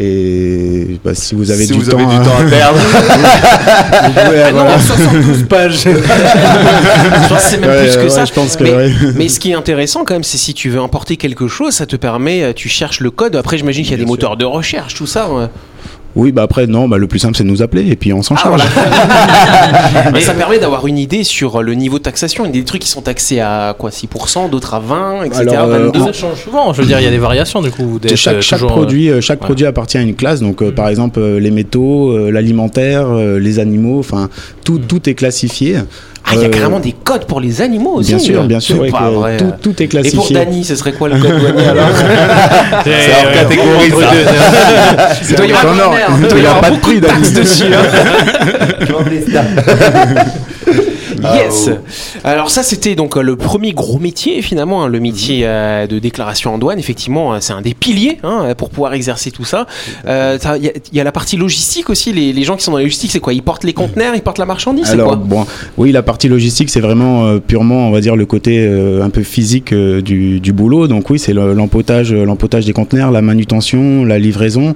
Et 0.00 0.98
bah, 1.04 1.14
si 1.14 1.36
vous 1.36 1.52
avez 1.52 1.64
si 1.64 1.72
du 1.72 1.78
vous 1.78 1.90
temps, 1.92 1.96
avez 1.98 2.06
du 2.06 2.12
hein, 2.12 2.22
temps 2.24 2.44
à 2.44 2.50
perdre. 2.50 2.78
vous 4.04 4.12
pouvez, 4.24 4.42
Ah 4.42 4.50
non, 4.52 4.58
voilà. 4.62 4.80
72 4.80 5.42
pages. 5.44 5.78
je 5.84 7.28
pense 7.28 7.42
que 7.44 7.48
c'est 7.50 7.58
même 7.58 7.70
Ouais, 7.70 7.84
plus 7.86 7.96
que 7.96 8.02
ouais, 8.02 8.08
ça. 8.10 8.24
je 8.24 8.32
pense 8.32 8.56
que 8.56 8.64
mais, 8.64 8.72
ouais. 8.74 8.90
mais 9.16 9.28
ce 9.28 9.38
qui 9.38 9.52
est 9.52 9.54
intéressant 9.54 10.04
quand 10.04 10.14
même, 10.14 10.24
c'est 10.24 10.38
si 10.38 10.54
tu 10.54 10.70
veux 10.70 10.80
importer 10.80 11.16
quelque 11.16 11.46
chose, 11.46 11.72
ça 11.74 11.86
te 11.86 11.94
permet, 11.94 12.42
euh, 12.42 12.52
tu 12.52 12.68
cherches 12.68 12.98
le 13.00 13.12
code. 13.12 13.36
Après, 13.36 13.58
j'imagine 13.58 13.84
qu'il 13.84 13.92
y 13.92 13.94
a 13.94 13.98
des 13.98 14.06
moteurs 14.06 14.36
de 14.36 14.44
recherche, 14.44 14.94
tout 14.94 15.06
ça. 15.06 15.28
Oui, 16.16 16.32
bah 16.32 16.42
après, 16.42 16.66
non, 16.66 16.88
bah, 16.88 16.98
le 16.98 17.06
plus 17.06 17.18
simple, 17.20 17.36
c'est 17.36 17.44
de 17.44 17.48
nous 17.48 17.62
appeler 17.62 17.88
et 17.88 17.96
puis 17.96 18.12
on 18.12 18.22
s'en 18.22 18.34
Ah, 18.36 18.42
charge. 18.42 18.62
Mais 20.12 20.20
ça 20.20 20.34
permet 20.34 20.58
d'avoir 20.58 20.86
une 20.86 20.98
idée 20.98 21.24
sur 21.24 21.62
le 21.62 21.74
niveau 21.74 21.98
de 21.98 22.02
taxation. 22.02 22.44
Il 22.44 22.48
y 22.48 22.50
a 22.50 22.60
des 22.60 22.64
trucs 22.64 22.82
qui 22.82 22.88
sont 22.88 23.02
taxés 23.02 23.40
à 23.40 23.74
quoi 23.78 23.90
6%, 23.90 24.50
d'autres 24.50 24.74
à 24.74 24.80
20, 24.80 25.24
etc. 25.24 25.40
Alors, 25.50 25.64
euh, 25.66 25.86
22. 25.90 26.00
Ça 26.06 26.12
change 26.12 26.42
souvent, 26.42 26.72
je 26.72 26.82
veux 26.82 26.86
dire, 26.88 26.98
il 27.00 27.04
y 27.04 27.08
a 27.08 27.10
des 27.10 27.18
variations 27.18 27.62
du 27.62 27.70
coup. 27.70 28.00
chaque, 28.16 28.34
euh, 28.36 28.40
chaque 28.40 28.58
toujours, 28.58 28.72
euh, 28.72 28.74
produit, 28.74 29.08
euh, 29.10 29.20
chaque 29.20 29.40
ouais. 29.40 29.46
produit 29.46 29.66
appartient 29.66 29.98
à 29.98 30.02
une 30.02 30.14
classe. 30.14 30.40
Donc, 30.40 30.62
euh, 30.62 30.72
par 30.72 30.88
exemple, 30.88 31.20
euh, 31.20 31.38
les 31.38 31.50
métaux, 31.50 32.10
euh, 32.12 32.30
l'alimentaire, 32.30 33.06
euh, 33.08 33.38
les 33.38 33.58
animaux, 33.58 33.98
enfin, 34.00 34.28
tout, 34.64 34.78
tout 34.78 35.08
est 35.08 35.14
classifié. 35.14 35.76
Ah, 36.30 36.34
il 36.36 36.40
y 36.42 36.44
a 36.44 36.46
Euh, 36.46 36.50
carrément 36.50 36.78
des 36.80 36.92
codes 36.92 37.24
pour 37.26 37.40
les 37.40 37.60
animaux 37.60 37.94
aussi. 37.96 38.10
Bien 38.10 38.18
sûr, 38.18 38.42
bien 38.44 38.60
C'est 38.60 38.66
sûr, 38.66 38.80
ouais, 38.80 38.90
pas 38.90 39.08
que 39.08 39.14
vrai. 39.14 39.36
tout, 39.36 39.52
tout 39.62 39.82
est 39.82 39.86
Et 39.86 39.88
pour 39.88 40.00
classifié. 40.00 40.36
Dany, 40.36 40.64
ce 40.64 40.76
serait 40.76 40.92
quoi 40.92 41.08
le 41.08 41.18
code 41.20 41.38
douanier 41.40 41.66
alors 41.66 41.88
C'est 42.84 43.12
hors 43.26 43.32
catégorie, 43.32 43.90
ça. 43.90 45.08
Il 45.30 45.36
doit 45.36 45.46
y 45.46 45.52
avoir, 46.46 46.60
pas 46.60 46.70
de 46.70 46.76
prix, 46.78 47.00
Dany. 47.00 47.30
dessus. 47.32 47.64
Hein. 51.24 51.30
Ah, 51.32 51.36
Yes. 51.36 51.68
oh. 51.72 51.78
Alors 52.24 52.50
ça 52.50 52.62
c'était 52.62 52.94
donc 52.94 53.16
euh, 53.16 53.22
le 53.22 53.36
premier 53.36 53.72
gros 53.72 53.98
métier 53.98 54.42
finalement, 54.42 54.84
hein, 54.84 54.88
le 54.88 55.00
métier 55.00 55.42
euh, 55.44 55.86
de 55.86 55.98
déclaration 55.98 56.54
en 56.54 56.58
douane. 56.58 56.78
Effectivement, 56.78 57.34
euh, 57.34 57.38
c'est 57.40 57.52
un 57.52 57.60
des 57.62 57.74
piliers 57.74 58.18
hein, 58.22 58.54
pour 58.56 58.70
pouvoir 58.70 58.94
exercer 58.94 59.30
tout 59.30 59.44
ça. 59.44 59.66
Euh, 60.06 60.38
Il 60.56 60.64
y, 60.64 60.68
a- 60.68 60.72
il 60.92 60.96
y 60.96 61.00
a 61.00 61.04
la 61.04 61.12
partie 61.12 61.36
logistique 61.36 61.90
aussi. 61.90 62.12
Les, 62.12 62.32
les 62.32 62.42
gens 62.44 62.56
qui 62.56 62.64
sont 62.64 62.72
dans 62.72 62.78
la 62.78 62.82
logistique, 62.84 63.10
c'est 63.12 63.20
quoi? 63.20 63.32
Ils 63.32 63.42
portent 63.42 63.64
les 63.64 63.72
conteneurs, 63.72 64.14
ils 64.14 64.22
portent 64.22 64.38
la 64.38 64.46
marchandise, 64.46 64.86
c'est 64.86 64.92
Alors 64.92 65.08
quoi? 65.08 65.16
bon, 65.16 65.46
oui, 65.78 65.92
la 65.92 66.02
partie 66.02 66.28
logistique, 66.28 66.70
c'est 66.70 66.80
vraiment 66.80 67.26
euh, 67.26 67.38
purement, 67.38 67.88
on 67.88 67.90
va 67.90 68.00
dire, 68.00 68.16
le 68.16 68.26
côté 68.26 68.50
un 69.02 69.10
peu 69.10 69.22
physique 69.22 69.72
du, 69.74 70.40
du 70.40 70.52
boulot. 70.52 70.86
Donc 70.88 71.10
oui, 71.10 71.18
c'est 71.18 71.32
le- 71.32 71.54
l'empotage, 71.54 72.12
l'empotage 72.12 72.66
des 72.66 72.72
conteneurs, 72.72 73.10
la 73.10 73.22
manutention, 73.22 74.04
la 74.04 74.18
livraison. 74.18 74.74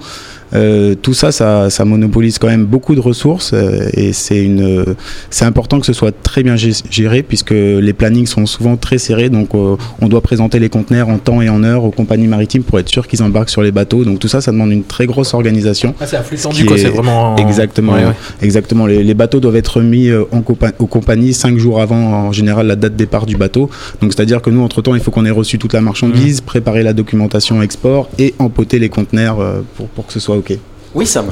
Euh, 0.54 0.94
tout 0.94 1.14
ça, 1.14 1.32
ça, 1.32 1.68
ça 1.70 1.84
monopolise 1.84 2.38
quand 2.38 2.46
même 2.46 2.64
beaucoup 2.64 2.94
de 2.94 3.00
ressources 3.00 3.52
euh, 3.54 3.88
et 3.94 4.12
c'est 4.12 4.42
une, 4.42 4.62
euh, 4.62 4.94
c'est 5.30 5.44
important 5.44 5.80
que 5.80 5.86
ce 5.86 5.92
soit 5.92 6.12
très 6.22 6.42
bien 6.42 6.54
gé- 6.54 6.82
géré 6.90 7.22
puisque 7.22 7.50
les 7.50 7.92
plannings 7.92 8.26
sont 8.26 8.46
souvent 8.46 8.76
très 8.76 8.98
serrés. 8.98 9.30
Donc 9.30 9.54
euh, 9.54 9.76
on 10.00 10.08
doit 10.08 10.20
présenter 10.20 10.58
les 10.58 10.68
conteneurs 10.68 11.08
en 11.08 11.18
temps 11.18 11.42
et 11.42 11.48
en 11.48 11.62
heure 11.64 11.84
aux 11.84 11.90
compagnies 11.90 12.28
maritimes 12.28 12.62
pour 12.62 12.78
être 12.78 12.88
sûr 12.88 13.06
qu'ils 13.08 13.22
embarquent 13.22 13.50
sur 13.50 13.62
les 13.62 13.72
bateaux. 13.72 14.04
Donc 14.04 14.18
tout 14.20 14.28
ça, 14.28 14.40
ça 14.40 14.52
demande 14.52 14.70
une 14.70 14.84
très 14.84 15.06
grosse 15.06 15.34
organisation. 15.34 15.94
Ah, 16.00 16.06
c'est 16.06 16.22
flux 16.24 16.38
tendu 16.38 16.64
quoi, 16.64 16.76
est- 16.76 16.80
c'est 16.82 16.88
vraiment. 16.88 17.36
Exactement. 17.36 17.92
Ouais, 17.94 18.04
ouais. 18.04 18.12
Exactement. 18.42 18.86
Les, 18.86 19.02
les 19.02 19.14
bateaux 19.14 19.40
doivent 19.40 19.56
être 19.56 19.80
mis 19.80 20.10
en 20.32 20.40
compa- 20.40 20.72
aux 20.78 20.86
compagnies 20.86 21.34
cinq 21.34 21.58
jours 21.58 21.80
avant, 21.80 21.96
en 22.28 22.32
général, 22.32 22.66
la 22.66 22.76
date 22.76 22.92
de 22.92 22.98
départ 22.98 23.26
du 23.26 23.36
bateau. 23.36 23.68
Donc, 24.00 24.12
c'est-à-dire 24.12 24.40
que 24.40 24.50
nous, 24.50 24.62
entre-temps, 24.62 24.94
il 24.94 25.00
faut 25.00 25.10
qu'on 25.10 25.24
ait 25.24 25.30
reçu 25.30 25.58
toute 25.58 25.72
la 25.72 25.80
marchandise, 25.80 26.40
préparer 26.40 26.82
la 26.82 26.92
documentation 26.92 27.60
export 27.62 28.08
et 28.18 28.34
empoter 28.38 28.78
les 28.78 28.88
conteneurs 28.88 29.38
pour, 29.76 29.88
pour 29.88 30.06
que 30.06 30.12
ce 30.12 30.20
soit 30.20 30.36
OK. 30.44 30.58
Oui, 30.94 31.06
Sam. 31.06 31.26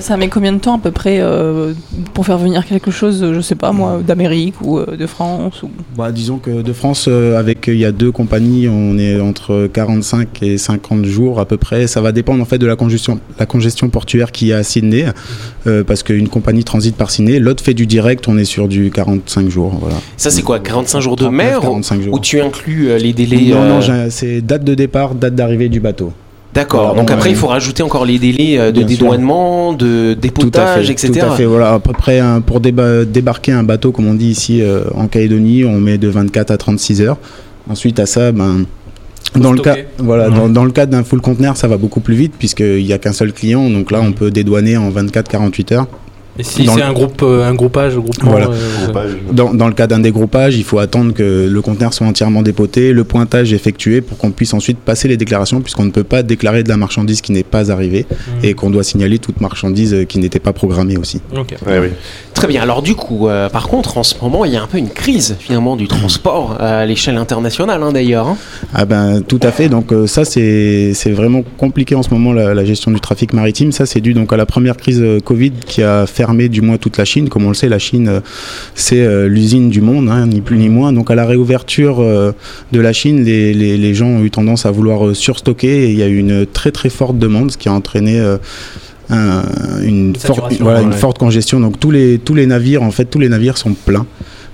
Ça 0.00 0.16
met 0.16 0.26
combien 0.28 0.52
de 0.52 0.58
temps 0.58 0.74
à 0.74 0.78
peu 0.80 0.90
près 0.90 1.18
euh, 1.20 1.74
pour 2.12 2.26
faire 2.26 2.38
venir 2.38 2.66
quelque 2.66 2.90
chose, 2.90 3.24
je 3.32 3.40
sais 3.40 3.54
pas 3.54 3.70
moi, 3.70 4.00
d'Amérique 4.04 4.56
ou 4.60 4.78
euh, 4.80 4.96
de 4.96 5.06
France 5.06 5.62
ou... 5.62 5.70
Bah, 5.96 6.10
disons 6.10 6.38
que 6.38 6.60
de 6.62 6.72
France, 6.72 7.04
euh, 7.08 7.38
avec 7.38 7.68
il 7.68 7.76
y 7.78 7.84
a 7.84 7.92
deux 7.92 8.10
compagnies, 8.10 8.68
on 8.68 8.98
est 8.98 9.20
entre 9.20 9.68
45 9.72 10.42
et 10.42 10.58
50 10.58 11.04
jours 11.04 11.38
à 11.38 11.44
peu 11.46 11.56
près. 11.56 11.86
Ça 11.86 12.00
va 12.00 12.10
dépendre 12.10 12.42
en 12.42 12.46
fait 12.46 12.58
de 12.58 12.66
la 12.66 12.74
congestion, 12.74 13.20
la 13.38 13.46
congestion 13.46 13.88
portuaire 13.90 14.32
qu'il 14.32 14.48
y 14.48 14.52
a 14.52 14.56
à 14.56 14.62
Sydney, 14.64 15.04
euh, 15.68 15.84
parce 15.84 16.02
qu'une 16.02 16.28
compagnie 16.28 16.64
transite 16.64 16.96
par 16.96 17.12
Sydney, 17.12 17.38
l'autre 17.38 17.62
fait 17.62 17.74
du 17.74 17.86
direct, 17.86 18.26
on 18.26 18.36
est 18.38 18.44
sur 18.44 18.66
du 18.66 18.90
45 18.90 19.48
jours. 19.48 19.72
Voilà. 19.80 19.98
Ça, 20.16 20.32
c'est 20.32 20.42
quoi 20.42 20.58
45 20.58 20.98
jours 20.98 21.14
de 21.14 21.22
39, 21.22 21.46
mer 21.46 21.58
ou- 21.58 21.62
45 21.62 22.02
jours. 22.02 22.14
Ou 22.14 22.18
tu 22.18 22.40
inclus 22.40 22.88
euh, 22.90 22.98
les 22.98 23.12
délais 23.12 23.52
non, 23.54 23.62
euh, 23.62 23.68
non, 24.04 24.06
c'est 24.10 24.40
date 24.40 24.64
de 24.64 24.74
départ, 24.74 25.14
date 25.14 25.36
d'arrivée 25.36 25.68
du 25.68 25.78
bateau. 25.78 26.12
D'accord. 26.56 26.94
Donc 26.94 27.10
après, 27.10 27.28
euh, 27.28 27.32
il 27.32 27.36
faut 27.36 27.46
rajouter 27.46 27.82
encore 27.82 28.04
les 28.04 28.18
délais 28.18 28.58
euh, 28.58 28.72
de 28.72 28.80
dédouanement, 28.82 29.72
de 29.74 30.14
dépotage, 30.14 30.90
etc. 30.90 31.12
Tout 31.20 31.26
à 31.26 31.36
fait, 31.36 31.44
voilà. 31.44 31.74
À 31.74 31.78
peu 31.78 31.92
près 31.92 32.20
pour 32.46 32.60
déba- 32.60 33.04
débarquer 33.04 33.52
un 33.52 33.62
bateau, 33.62 33.92
comme 33.92 34.06
on 34.08 34.14
dit 34.14 34.28
ici 34.30 34.62
euh, 34.62 34.84
en 34.94 35.06
Calédonie, 35.06 35.64
on 35.64 35.78
met 35.78 35.98
de 35.98 36.08
24 36.08 36.50
à 36.50 36.56
36 36.56 37.02
heures. 37.02 37.18
Ensuite 37.68 38.00
à 38.00 38.06
ça, 38.06 38.32
ben, 38.32 38.64
dans 39.34 39.52
le, 39.52 39.60
cas, 39.60 39.74
dans, 40.30 40.48
dans 40.48 40.64
le 40.64 40.70
cadre 40.70 40.92
d'un 40.92 41.04
full 41.04 41.20
conteneur, 41.20 41.56
ça 41.56 41.68
va 41.68 41.76
beaucoup 41.76 42.00
plus 42.00 42.14
vite 42.14 42.32
puisqu'il 42.38 42.84
n'y 42.84 42.92
a 42.92 42.98
qu'un 42.98 43.12
seul 43.12 43.32
client. 43.32 43.68
Donc 43.68 43.90
là, 43.90 44.00
on 44.02 44.12
peut 44.12 44.30
dédouaner 44.30 44.76
en 44.76 44.90
24-48 44.90 45.74
heures. 45.74 45.86
Et 46.38 46.42
si 46.42 46.66
c'est 46.66 46.76
le- 46.76 46.82
un 46.82 46.92
groupe, 46.92 47.22
euh, 47.22 47.48
un 47.48 47.54
groupage, 47.54 47.96
groupement. 47.96 48.30
Voilà. 48.30 48.48
euh, 48.48 49.14
Dans, 49.32 49.54
dans 49.54 49.68
le 49.68 49.74
cas 49.74 49.86
d'un 49.86 49.98
dégroupage, 50.00 50.56
il 50.56 50.64
faut 50.64 50.78
attendre 50.78 51.12
que 51.14 51.48
le 51.50 51.62
conteneur 51.62 51.94
soit 51.94 52.06
entièrement 52.06 52.42
dépoté, 52.42 52.92
le 52.92 53.04
pointage 53.04 53.52
effectué 53.52 54.00
pour 54.00 54.18
qu'on 54.18 54.30
puisse 54.30 54.52
ensuite 54.54 54.78
passer 54.78 55.08
les 55.08 55.16
déclarations 55.16 55.60
puisqu'on 55.60 55.84
ne 55.84 55.90
peut 55.90 56.04
pas 56.04 56.22
déclarer 56.22 56.62
de 56.62 56.68
la 56.68 56.76
marchandise 56.76 57.20
qui 57.20 57.32
n'est 57.32 57.42
pas 57.42 57.70
arrivée 57.70 58.06
et 58.42 58.54
qu'on 58.54 58.70
doit 58.70 58.84
signaler 58.84 59.18
toute 59.18 59.40
marchandise 59.40 60.04
qui 60.08 60.18
n'était 60.18 60.38
pas 60.38 60.52
programmée 60.52 60.96
aussi. 60.98 61.20
Ok. 61.36 61.54
Ouais, 61.66 61.78
oui. 61.78 61.88
Très 62.36 62.48
bien. 62.48 62.60
Alors 62.60 62.82
du 62.82 62.94
coup, 62.94 63.28
euh, 63.28 63.48
par 63.48 63.66
contre, 63.66 63.96
en 63.96 64.02
ce 64.02 64.14
moment, 64.20 64.44
il 64.44 64.52
y 64.52 64.56
a 64.56 64.62
un 64.62 64.66
peu 64.66 64.76
une 64.76 64.90
crise 64.90 65.36
finalement 65.40 65.74
du 65.74 65.88
transport 65.88 66.58
euh, 66.60 66.82
à 66.82 66.84
l'échelle 66.84 67.16
internationale, 67.16 67.82
hein, 67.82 67.92
d'ailleurs. 67.92 68.28
hein. 68.28 68.36
Ah 68.74 68.84
ben 68.84 69.22
tout 69.22 69.40
à 69.42 69.50
fait. 69.50 69.70
Donc 69.70 69.90
euh, 69.90 70.06
ça 70.06 70.26
c'est 70.26 70.92
vraiment 71.12 71.42
compliqué 71.56 71.94
en 71.94 72.02
ce 72.02 72.10
moment 72.10 72.34
la, 72.34 72.62
gestion 72.66 72.90
du 72.90 73.00
trafic 73.00 73.32
maritime. 73.32 73.72
Ça 73.72 73.86
c'est 73.86 74.02
dû 74.02 74.12
donc 74.12 74.34
à 74.34 74.36
la 74.36 74.44
première 74.44 74.76
crise 74.76 75.02
Covid 75.24 75.52
qui 75.66 75.82
a 75.82 76.06
fermé 76.06 76.50
du 76.50 76.60
moins 76.60 76.76
toute 76.76 76.98
la 76.98 77.06
Chine. 77.06 77.30
Comme 77.30 77.46
on 77.46 77.48
le 77.48 77.54
sait, 77.54 77.70
la 77.70 77.78
Chine 77.78 78.20
c'est 78.74 79.26
l'usine 79.28 79.70
du 79.70 79.80
monde, 79.80 80.10
hein, 80.10 80.26
ni 80.26 80.42
plus 80.42 80.58
ni 80.58 80.68
moins. 80.68 80.92
Donc 80.92 81.10
à 81.10 81.14
la 81.14 81.24
réouverture 81.24 82.00
de 82.02 82.80
la 82.80 82.92
Chine, 82.92 83.24
les, 83.24 83.54
les, 83.54 83.78
les 83.78 83.94
gens 83.94 84.08
ont 84.08 84.22
eu 84.22 84.30
tendance 84.30 84.66
à 84.66 84.70
vouloir 84.70 85.16
surstocker 85.16 85.84
et 85.86 85.90
il 85.90 85.96
y 85.96 86.02
a 86.02 86.06
eu 86.06 86.18
une 86.18 86.44
très 86.44 86.70
très 86.70 86.90
forte 86.90 87.16
demande, 87.18 87.50
ce 87.50 87.56
qui 87.56 87.70
a 87.70 87.72
entraîné 87.72 88.20
un- 89.10 89.42
une, 89.82 90.14
forte, 90.16 90.54
voilà, 90.60 90.82
une 90.82 90.90
ouais. 90.90 90.94
forte 90.96 91.18
congestion. 91.18 91.60
Donc 91.60 91.78
tous 91.78 91.90
les, 91.90 92.18
tous 92.18 92.34
les 92.34 92.46
navires, 92.46 92.82
en 92.82 92.90
fait, 92.90 93.04
tous 93.06 93.18
les 93.18 93.28
navires 93.28 93.58
sont 93.58 93.74
pleins 93.74 94.06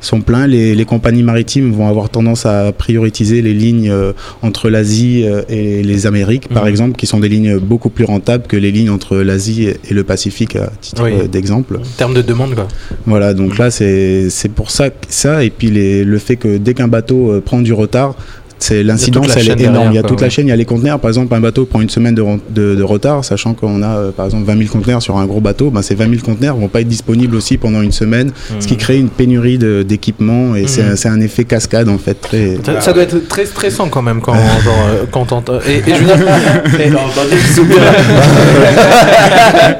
sont 0.04 0.21
pleins. 0.21 0.49
Les, 0.49 0.75
les 0.75 0.85
compagnies 0.85 1.23
maritimes 1.23 1.71
vont 1.71 1.87
avoir 1.87 2.11
tendance 2.11 2.44
à 2.44 2.73
prioriser 2.73 3.40
les 3.40 3.54
lignes 3.54 3.88
euh, 3.88 4.12
entre 4.42 4.68
l'Asie 4.68 5.23
euh, 5.25 5.42
et 5.49 5.85
les 5.85 6.06
Amériques, 6.09 6.49
par 6.49 6.64
Mhm. 6.64 6.68
exemple, 6.71 6.97
qui 6.97 7.06
sont 7.06 7.21
des 7.21 7.28
lignes 7.28 7.59
beaucoup 7.59 7.88
plus 7.88 8.04
rentables 8.04 8.49
que 8.49 8.56
les 8.56 8.73
lignes 8.73 8.90
entre 8.90 9.18
l'Asie 9.18 9.68
et 9.68 9.94
le 9.94 10.02
Pacifique, 10.02 10.56
à 10.56 10.73
titre 10.80 11.04
Oui. 11.04 11.12
euh, 11.12 11.28
d'exemple. 11.28 11.76
En 11.76 11.97
termes 11.97 12.14
de 12.14 12.23
demande, 12.23 12.56
quoi. 12.56 12.66
Voilà, 13.06 13.32
donc 13.32 13.59
là, 13.59 13.71
c'est 13.71 14.28
c'est 14.28 14.49
pour 14.49 14.73
ça, 14.73 14.90
que- 14.90 14.97
ça 15.09 15.44
et 15.44 15.50
puis 15.50 15.71
les, 15.71 16.02
le 16.02 16.18
fait 16.18 16.35
que 16.35 16.56
dès 16.59 16.75
qu'un 16.75 16.88
bateau 16.88 17.30
euh, 17.30 17.40
prend 17.40 17.61
du 17.61 17.73
retard, 17.73 18.16
c'est 18.62 18.83
l'incidence, 18.83 19.26
elle 19.37 19.49
est 19.49 19.52
énorme. 19.52 19.73
derrière, 19.75 19.92
il 19.92 19.95
y 19.95 19.99
a 19.99 20.02
quoi, 20.02 20.09
toute 20.09 20.21
la 20.21 20.31
chaîne, 20.31 20.47
il 20.47 20.50
y 20.50 20.52
a 20.52 20.57
les 20.57 20.64
conteneurs. 20.64 20.99
Par 21.00 21.09
exemple, 21.11 21.35
un 21.35 21.40
bateau 21.40 21.64
prend 21.64 21.81
une 21.81 21.90
semaine 21.90 22.14
de, 22.14 22.23
ren- 22.23 22.38
de, 22.50 22.75
de 22.75 22.83
retard, 22.83 23.25
sachant 23.25 23.54
qu'on 23.54 23.83
a, 23.83 23.87
euh, 23.97 24.11
par 24.12 24.26
exemple, 24.26 24.45
20 24.47 24.57
000 24.59 24.71
conteneurs 24.71 25.02
sur 25.02 25.16
un 25.19 25.26
gros 25.26 25.40
bateau. 25.40 25.71
Ben, 25.71 25.83
ces 25.83 25.95
20 25.95 26.09
000 26.09 26.23
conteneurs 26.25 26.57
vont 26.57 26.69
pas 26.69 26.81
être 26.81 26.88
disponibles 26.88 27.35
aussi 27.37 27.59
pendant 27.59 27.83
une 27.83 27.92
semaine, 27.92 28.31
ce 28.61 28.66
qui 28.66 28.76
crée 28.76 28.99
une 28.99 29.09
pénurie 29.09 29.59
de- 29.59 29.83
d'équipement 29.83 30.54
et 30.57 30.66
c'est 30.66 30.83
un- 30.83 30.97
c'est 30.97 31.09
un 31.09 31.21
effet 31.21 31.45
cascade 31.45 31.88
en 31.88 31.99
fait. 31.99 32.14
Très... 32.21 32.57
Ça, 32.64 32.81
ça 32.81 32.92
doit 32.92 33.02
être 33.02 33.28
très 33.28 33.47
stressant 33.47 33.88
quand 33.88 34.02
même 34.02 34.21
quand, 34.21 34.35
genre, 34.64 34.87
euh, 34.90 35.04
quand 35.11 35.25
t'entends- 35.26 35.59
Et, 35.69 35.78
et 35.78 35.95
je 35.95 36.00
veux 36.00 36.07
dire. 36.07 36.16
et- 36.81 36.92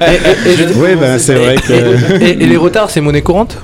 et- 0.03 0.49
et- 0.49 0.53
et 0.53 0.57
je 0.57 0.62
veux 0.62 0.67
dire- 0.73 0.77
Oui, 0.83 0.91
ben, 1.01 1.19
c'est 1.19 1.35
vrai 1.35 1.57
que. 1.57 2.21
Et, 2.23 2.31
et 2.43 2.47
les 2.47 2.57
retards, 2.57 2.91
c'est 2.91 3.01
monnaie 3.01 3.23
courante? 3.23 3.57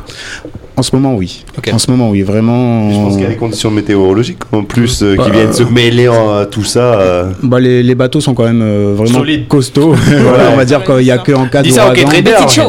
En 0.78 0.82
ce 0.82 0.94
moment, 0.94 1.16
oui. 1.16 1.44
En 1.72 1.78
ce 1.78 1.90
moment, 1.90 2.08
oui, 2.10 2.22
vraiment. 2.22 2.88
Je 2.90 2.94
pense 2.96 3.12
qu'il 3.14 3.22
y 3.22 3.26
a 3.26 3.30
des 3.30 3.34
conditions 3.36 3.70
météorologiques 3.70 4.38
en 4.52 4.62
plus 4.62 5.02
euh, 5.02 5.12
qui 5.16 5.18
Bah, 5.18 5.30
viennent 5.30 5.52
se 5.52 5.64
mêler 5.64 6.06
en, 6.08 6.36
à 6.36 6.46
tout 6.46 6.62
ça. 6.62 7.00
euh. 7.00 7.32
Bah, 7.42 7.58
les, 7.58 7.82
les 7.82 7.94
bateaux 7.96 8.20
sont 8.20 8.32
quand 8.32 8.44
même 8.44 8.62
euh, 8.62 8.94
vraiment 8.96 9.18
Solides. 9.18 9.48
costauds. 9.48 9.92
voilà, 10.22 10.50
on 10.52 10.56
va 10.56 10.64
dire 10.64 10.84
qu'il 10.84 10.98
n'y 10.98 11.10
a 11.10 11.18
que 11.18 11.32
en 11.32 11.46
cas 11.48 11.62
Dis 11.62 11.72
ça, 11.72 11.88
ok, 11.90 11.96
d'ouragan. 12.00 12.46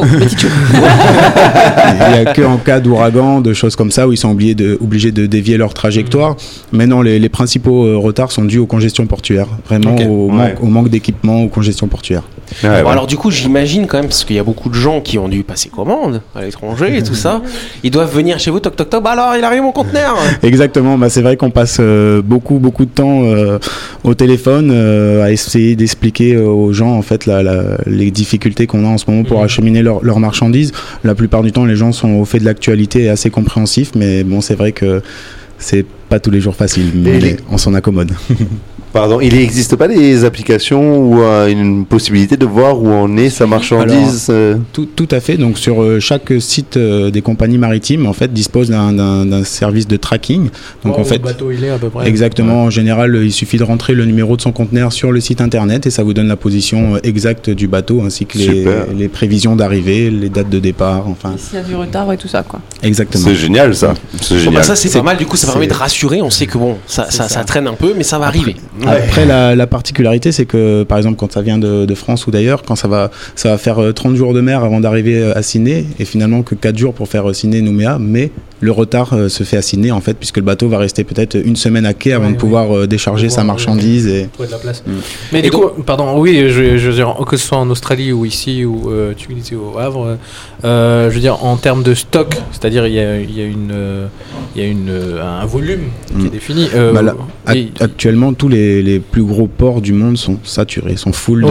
Il 2.06 2.12
n'y 2.12 2.18
a 2.28 2.32
que 2.32 2.42
en 2.42 2.56
cas 2.56 2.80
d'ouragan, 2.80 3.40
de 3.40 3.52
choses 3.52 3.76
comme 3.76 3.90
ça, 3.90 4.08
où 4.08 4.12
ils 4.12 4.16
sont 4.16 4.30
obligés 4.30 4.54
de, 4.54 4.76
obligés 4.82 5.12
de 5.12 5.26
dévier 5.26 5.56
leur 5.56 5.72
trajectoire. 5.74 6.36
Mais 6.72 6.86
non, 6.86 7.02
les, 7.02 7.18
les 7.18 7.28
principaux 7.28 7.84
euh, 7.86 7.96
retards 7.96 8.32
sont 8.32 8.44
dus 8.44 8.58
aux 8.58 8.66
congestions 8.66 9.06
portuaires. 9.06 9.46
Vraiment 9.68 9.94
au, 9.96 10.30
Ouais. 10.30 10.36
manque, 10.36 10.62
au 10.62 10.66
manque 10.66 10.88
d'équipement, 10.88 11.42
aux 11.44 11.48
congestions 11.48 11.86
portuaires. 11.86 12.22
Ouais, 12.62 12.68
Bon, 12.68 12.86
ouais. 12.86 12.92
alors 12.92 13.06
du 13.06 13.16
coup, 13.16 13.30
j'imagine 13.30 13.86
quand 13.86 13.98
même, 13.98 14.06
parce 14.08 14.24
qu'il 14.24 14.36
y 14.36 14.38
a 14.38 14.42
beaucoup 14.44 14.68
de 14.68 14.74
gens 14.74 15.00
qui 15.00 15.18
ont 15.18 15.28
dû 15.28 15.42
passer 15.44 15.68
commande 15.68 16.20
à 16.34 16.42
l'étranger 16.42 16.96
et 16.96 17.02
tout 17.02 17.14
ça, 17.14 17.42
ils 17.84 17.90
doivent 17.90 18.14
venir 18.14 18.38
chez 18.38 18.50
vous, 18.50 18.60
toc 18.60 18.76
toc 18.76 18.90
toc, 18.90 19.02
bah 19.02 19.10
alors 19.10 19.36
il 19.36 19.44
arrive 19.44 19.62
mon 19.62 19.72
conteneur 19.72 20.16
Exactement, 20.42 20.98
bah, 20.98 21.08
c'est 21.10 21.22
vrai 21.22 21.36
qu'on 21.36 21.50
passe 21.50 21.78
euh, 21.80 22.22
beaucoup 22.22 22.58
beaucoup 22.58 22.84
de 22.84 22.90
temps 22.90 23.22
euh, 23.24 23.58
au 24.04 24.14
téléphone 24.14 24.70
euh, 24.72 25.22
à 25.24 25.30
essayer 25.30 25.76
d'expliquer 25.76 26.36
aux 26.36 26.72
gens 26.72 26.92
en 26.96 27.02
fait 27.02 27.26
la, 27.26 27.42
la- 27.42 27.78
les 27.86 28.10
difficultés 28.10 28.66
qu'on 28.66 28.84
a 28.84 28.88
en 28.88 28.98
ce 28.98 29.04
moment 29.10 29.24
pour 29.24 29.38
Mhm. 29.38 29.44
acheminer 29.44 29.82
leurs 29.82 30.18
marchandises. 30.20 30.72
La 31.04 31.14
plupart 31.14 31.42
du 31.42 31.52
temps, 31.52 31.64
les 31.64 31.76
gens 31.76 31.92
sont 31.92 32.10
au 32.14 32.24
fait 32.24 32.38
de 32.40 32.44
l'actualité 32.44 33.04
et 33.04 33.08
assez 33.08 33.30
compréhensifs, 33.30 33.92
mais 33.94 34.24
bon, 34.24 34.40
c'est 34.40 34.54
vrai 34.54 34.72
que 34.72 35.02
c'est 35.58 35.84
pas 36.08 36.18
tous 36.20 36.30
les 36.30 36.40
jours 36.40 36.56
facile, 36.56 36.90
mais 36.94 37.18
les- 37.20 37.36
on 37.50 37.58
s'en 37.58 37.74
accommode. 37.74 38.12
Pardon, 38.92 39.20
il 39.20 39.34
n'existe 39.36 39.76
pas 39.76 39.86
des 39.86 40.24
applications 40.24 40.98
ou 40.98 41.22
euh, 41.22 41.46
une 41.48 41.84
possibilité 41.84 42.36
de 42.36 42.44
voir 42.44 42.82
où 42.82 42.88
en 42.90 43.16
est 43.16 43.30
sa 43.30 43.46
marchandise 43.46 44.26
euh, 44.30 44.56
Tout, 44.72 44.86
tout 44.96 45.06
à 45.12 45.20
fait. 45.20 45.36
Donc 45.36 45.58
sur 45.58 45.80
euh, 45.82 46.00
chaque 46.00 46.32
site 46.40 46.76
euh, 46.76 47.10
des 47.10 47.22
compagnies 47.22 47.58
maritimes, 47.58 48.06
en 48.06 48.12
fait, 48.12 48.32
dispose 48.32 48.68
d'un- 48.70 49.44
service 49.44 49.86
de 49.86 49.96
tracking. 49.96 50.48
Donc 50.84 50.98
en 50.98 51.02
Où 51.02 51.04
fait, 51.04 51.18
le 51.18 51.22
bateau 51.22 51.50
il 51.52 51.62
est 51.62 51.70
à 51.70 51.78
peu 51.78 51.88
près. 51.88 52.08
Exactement. 52.08 52.64
En 52.64 52.70
général, 52.70 53.16
il 53.22 53.32
suffit 53.32 53.58
de 53.58 53.62
rentrer 53.64 53.94
le 53.94 54.04
numéro 54.06 54.36
de 54.36 54.40
son 54.42 54.50
conteneur 54.52 54.92
sur 54.92 55.12
le 55.12 55.20
site 55.20 55.40
internet 55.40 55.86
et 55.86 55.90
ça 55.90 56.02
vous 56.02 56.12
donne 56.12 56.26
la 56.28 56.36
position 56.36 56.96
exacte 57.04 57.48
du 57.48 57.68
bateau 57.68 58.02
ainsi 58.04 58.26
que 58.26 58.38
les, 58.38 58.64
les 58.96 59.08
prévisions 59.08 59.54
d'arrivée, 59.54 60.10
les 60.10 60.28
dates 60.30 60.50
de 60.50 60.58
départ, 60.58 61.06
enfin. 61.08 61.34
S'il 61.38 61.58
y 61.58 61.62
a 61.62 61.64
du 61.64 61.76
retard 61.76 62.12
et 62.12 62.16
tout 62.16 62.28
ça, 62.28 62.42
quoi. 62.42 62.60
Exactement. 62.82 63.24
C'est 63.24 63.36
génial 63.36 63.74
ça. 63.76 63.94
C'est 64.20 64.34
Bon, 64.34 64.40
génial. 64.40 64.54
bah 64.54 64.62
ça 64.64 64.74
c'est 64.74 64.90
pas 64.92 65.02
mal, 65.02 65.16
du 65.16 65.26
coup 65.26 65.36
ça 65.36 65.46
permet 65.46 65.68
de 65.68 65.74
rassurer, 65.74 66.20
on 66.22 66.30
sait 66.30 66.46
que 66.46 66.58
bon, 66.58 66.76
ça, 66.86 67.06
C'est 67.08 67.18
ça, 67.18 67.22
ça. 67.28 67.34
ça 67.36 67.44
traîne 67.44 67.66
un 67.68 67.74
peu, 67.74 67.94
mais 67.96 68.02
ça 68.02 68.18
va 68.18 68.26
arriver. 68.26 68.56
Après, 68.86 69.26
la, 69.26 69.54
la 69.54 69.66
particularité, 69.66 70.32
c'est 70.32 70.46
que, 70.46 70.82
par 70.84 70.98
exemple, 70.98 71.16
quand 71.16 71.32
ça 71.32 71.42
vient 71.42 71.58
de, 71.58 71.84
de 71.86 71.94
France 71.94 72.26
ou 72.26 72.30
d'ailleurs, 72.30 72.62
quand 72.62 72.76
ça 72.76 72.88
va, 72.88 73.10
ça 73.34 73.50
va 73.50 73.58
faire 73.58 73.78
euh, 73.78 73.92
30 73.92 74.16
jours 74.16 74.34
de 74.34 74.40
mer 74.40 74.64
avant 74.64 74.80
d'arriver 74.80 75.18
euh, 75.18 75.36
à 75.36 75.42
Sydney, 75.42 75.84
et 75.98 76.04
finalement 76.04 76.42
que 76.42 76.54
4 76.54 76.76
jours 76.78 76.94
pour 76.94 77.08
faire 77.08 77.28
euh, 77.28 77.32
Sydney-Nouméa, 77.32 77.98
mais 78.00 78.30
le 78.60 78.72
retard 78.72 79.14
euh, 79.14 79.28
se 79.28 79.42
fait 79.42 79.56
à 79.56 79.62
Sydney, 79.62 79.90
en 79.90 80.00
fait, 80.00 80.14
puisque 80.14 80.36
le 80.36 80.42
bateau 80.42 80.68
va 80.68 80.78
rester 80.78 81.04
peut-être 81.04 81.34
une 81.34 81.56
semaine 81.56 81.86
à 81.86 81.94
quai 81.94 82.12
avant 82.12 82.26
Ouais, 82.26 82.32
de 82.32 82.36
pouvoir 82.38 82.76
euh, 82.76 82.86
décharger 82.86 83.26
Pouvoir, 83.28 83.34
sa 83.36 83.40
ouais, 83.42 83.46
marchandise. 83.46 84.06
Et... 84.06 84.28
Trouver 84.32 84.48
de 84.48 84.52
la 84.52 84.58
place. 84.58 84.82
Mm. 84.86 84.90
Mais 85.32 85.38
Et 85.38 85.42
du 85.42 85.50
donc- 85.50 85.74
coup, 85.76 85.82
pardon, 85.82 86.18
oui, 86.20 86.44
je, 86.48 86.76
je 86.76 86.88
veux 86.88 86.94
dire, 86.94 87.14
que 87.26 87.36
ce 87.36 87.46
soit 87.46 87.58
en 87.58 87.68
Australie 87.70 88.12
ou 88.12 88.24
ici, 88.24 88.64
ou 88.64 88.90
euh, 88.90 89.12
tu 89.16 89.32
disais 89.34 89.56
au 89.56 89.78
Havre, 89.78 90.18
euh, 90.64 91.08
je 91.10 91.14
veux 91.14 91.20
dire, 91.20 91.42
en 91.44 91.56
termes 91.56 91.82
de 91.82 91.94
stock, 91.94 92.34
c'est-à-dire 92.52 92.86
il 92.86 92.94
y 92.94 93.00
a, 93.00 93.18
y 93.20 93.40
a, 93.40 93.44
une, 93.44 93.70
euh, 93.72 94.06
il 94.54 94.62
y 94.62 94.64
a 94.64 94.68
une, 94.68 94.88
euh, 94.90 95.22
un 95.42 95.46
volume 95.46 95.84
qui 96.08 96.14
Mm. 96.14 96.26
est 96.26 96.30
défini. 96.30 96.68
euh, 96.74 96.92
Bah 96.92 97.02
là, 97.02 97.14
Ac- 97.46 97.56
et- 97.56 97.70
Actuellement, 97.80 98.32
tous 98.34 98.48
les, 98.48 98.69
les 98.82 99.00
plus 99.00 99.22
gros 99.24 99.46
ports 99.46 99.80
du 99.80 99.92
monde 99.92 100.16
sont 100.16 100.38
saturés, 100.44 100.96
sont 100.96 101.12
full 101.12 101.44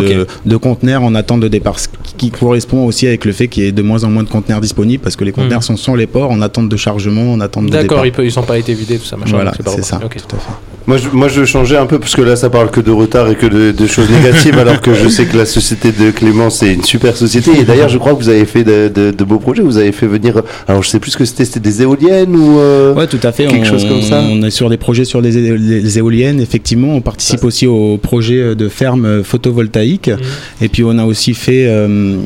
de, 0.46 0.58
conteneurs 0.58 1.04
en 1.04 1.14
attente 1.16 1.40
de 1.42 1.48
départ, 1.48 1.80
ce 1.80 1.88
qui- 2.18 2.32
correspond 2.32 2.86
aussi 2.86 3.08
avec 3.08 3.26
le 3.26 3.32
fait 3.32 3.48
qu'il 3.48 3.64
y 3.64 3.68
ait 3.68 3.72
de 3.72 3.82
moins 3.82 4.04
en 4.04 4.10
moins 4.10 4.24
de 4.24 4.30
conteneurs 4.30 4.62
disponibles 4.62 5.04
parce 5.04 5.16
que 5.16 5.24
les 5.26 5.32
conteneurs 5.32 5.60
Mhm. 5.60 5.64
sont 5.64 5.78
sur 5.78 5.96
les 5.96 6.08
ports 6.08 6.32
en 6.32 6.42
attente 6.42 6.70
de 6.70 6.78
chargement, 6.78 7.34
en 7.34 7.40
attente 7.42 7.66
de 7.66 7.70
départ. 7.72 7.84
D'accord, 8.04 8.06
ils, 8.06 8.26
ils 8.26 8.32
sont 8.32 8.44
pas 8.44 8.58
été 8.58 8.74
vidés, 8.74 8.98
tout 8.98 9.06
ça, 9.06 9.18
machin. 9.18 9.34
Voilà, 9.36 9.52
c'est 9.54 9.84
ça, 9.84 9.98
tout 9.98 10.06
à 10.06 10.10
fait. 10.40 10.50
Moi 10.90 10.98
je, 10.98 11.08
moi 11.16 11.28
je 11.28 11.46
changeais 11.46 11.78
un 11.78 11.86
peu 11.86 12.00
parce 12.00 12.16
que 12.16 12.24
là 12.24 12.36
ça 12.36 12.50
parle 12.50 12.72
que 12.72 12.82
de 12.82 12.90
retard 12.90 13.30
et 13.30 13.36
que 13.36 13.46
de, 13.46 13.72
de 13.72 13.86
choses 13.86 14.10
négatives 14.10 14.58
alors 14.66 14.82
que 14.82 14.92
je 14.96 15.08
sais 15.08 15.26
que 15.28 15.38
la 15.38 15.46
société 15.46 15.92
de 15.92 16.10
Clément 16.10 16.50
c'est 16.50 16.74
une 16.74 16.84
super 16.84 17.16
société 17.16 17.52
et 17.60 17.64
d'ailleurs 17.64 17.90
je 17.90 18.00
crois 18.00 18.14
que 18.16 18.18
vous 18.18 18.30
avez 18.30 18.44
fait 18.46 18.64
de, 18.64 18.88
de- 18.88 19.12
de 19.12 19.24
beaux 19.24 19.38
projets, 19.38 19.62
vous 19.62 19.78
avez 19.78 19.92
fait 19.92 20.08
venir, 20.08 20.42
alors 20.68 20.82
je 20.82 20.90
sais 20.90 21.00
plus 21.00 21.12
ce 21.12 21.18
que 21.18 21.26
c'était, 21.26 21.46
c'était 21.46 21.60
des 21.60 21.84
éoliennes 21.84 22.36
ou... 22.36 22.58
euh, 22.58 22.96
Ouais, 22.96 23.06
tout 23.06 23.20
à 23.22 23.32
fait. 23.32 23.46
Quelque 23.46 23.62
on, 23.68 23.70
chose 23.70 23.86
comme 23.88 24.02
ça. 24.02 24.20
On 24.32 24.42
est 24.42 24.50
sur 24.50 24.68
des 24.68 24.78
projets 24.78 25.06
sur 25.06 25.22
les, 25.22 25.98
éoliennes, 26.00 26.40
effectivement. 26.42 26.96
On 26.96 27.02
participe 27.02 27.44
aussi 27.44 27.68
au 27.68 27.98
projet 27.98 28.56
de 28.56 28.68
ferme 28.68 29.24
photovoltaïque. 29.24 30.08
Mhm. 30.08 30.18
Et 30.64 30.70
puis 30.70 30.84
on 30.84 30.98
a 30.98 31.06
aussi 31.06 31.36
fait 31.36 31.66
euh, 31.68 32.18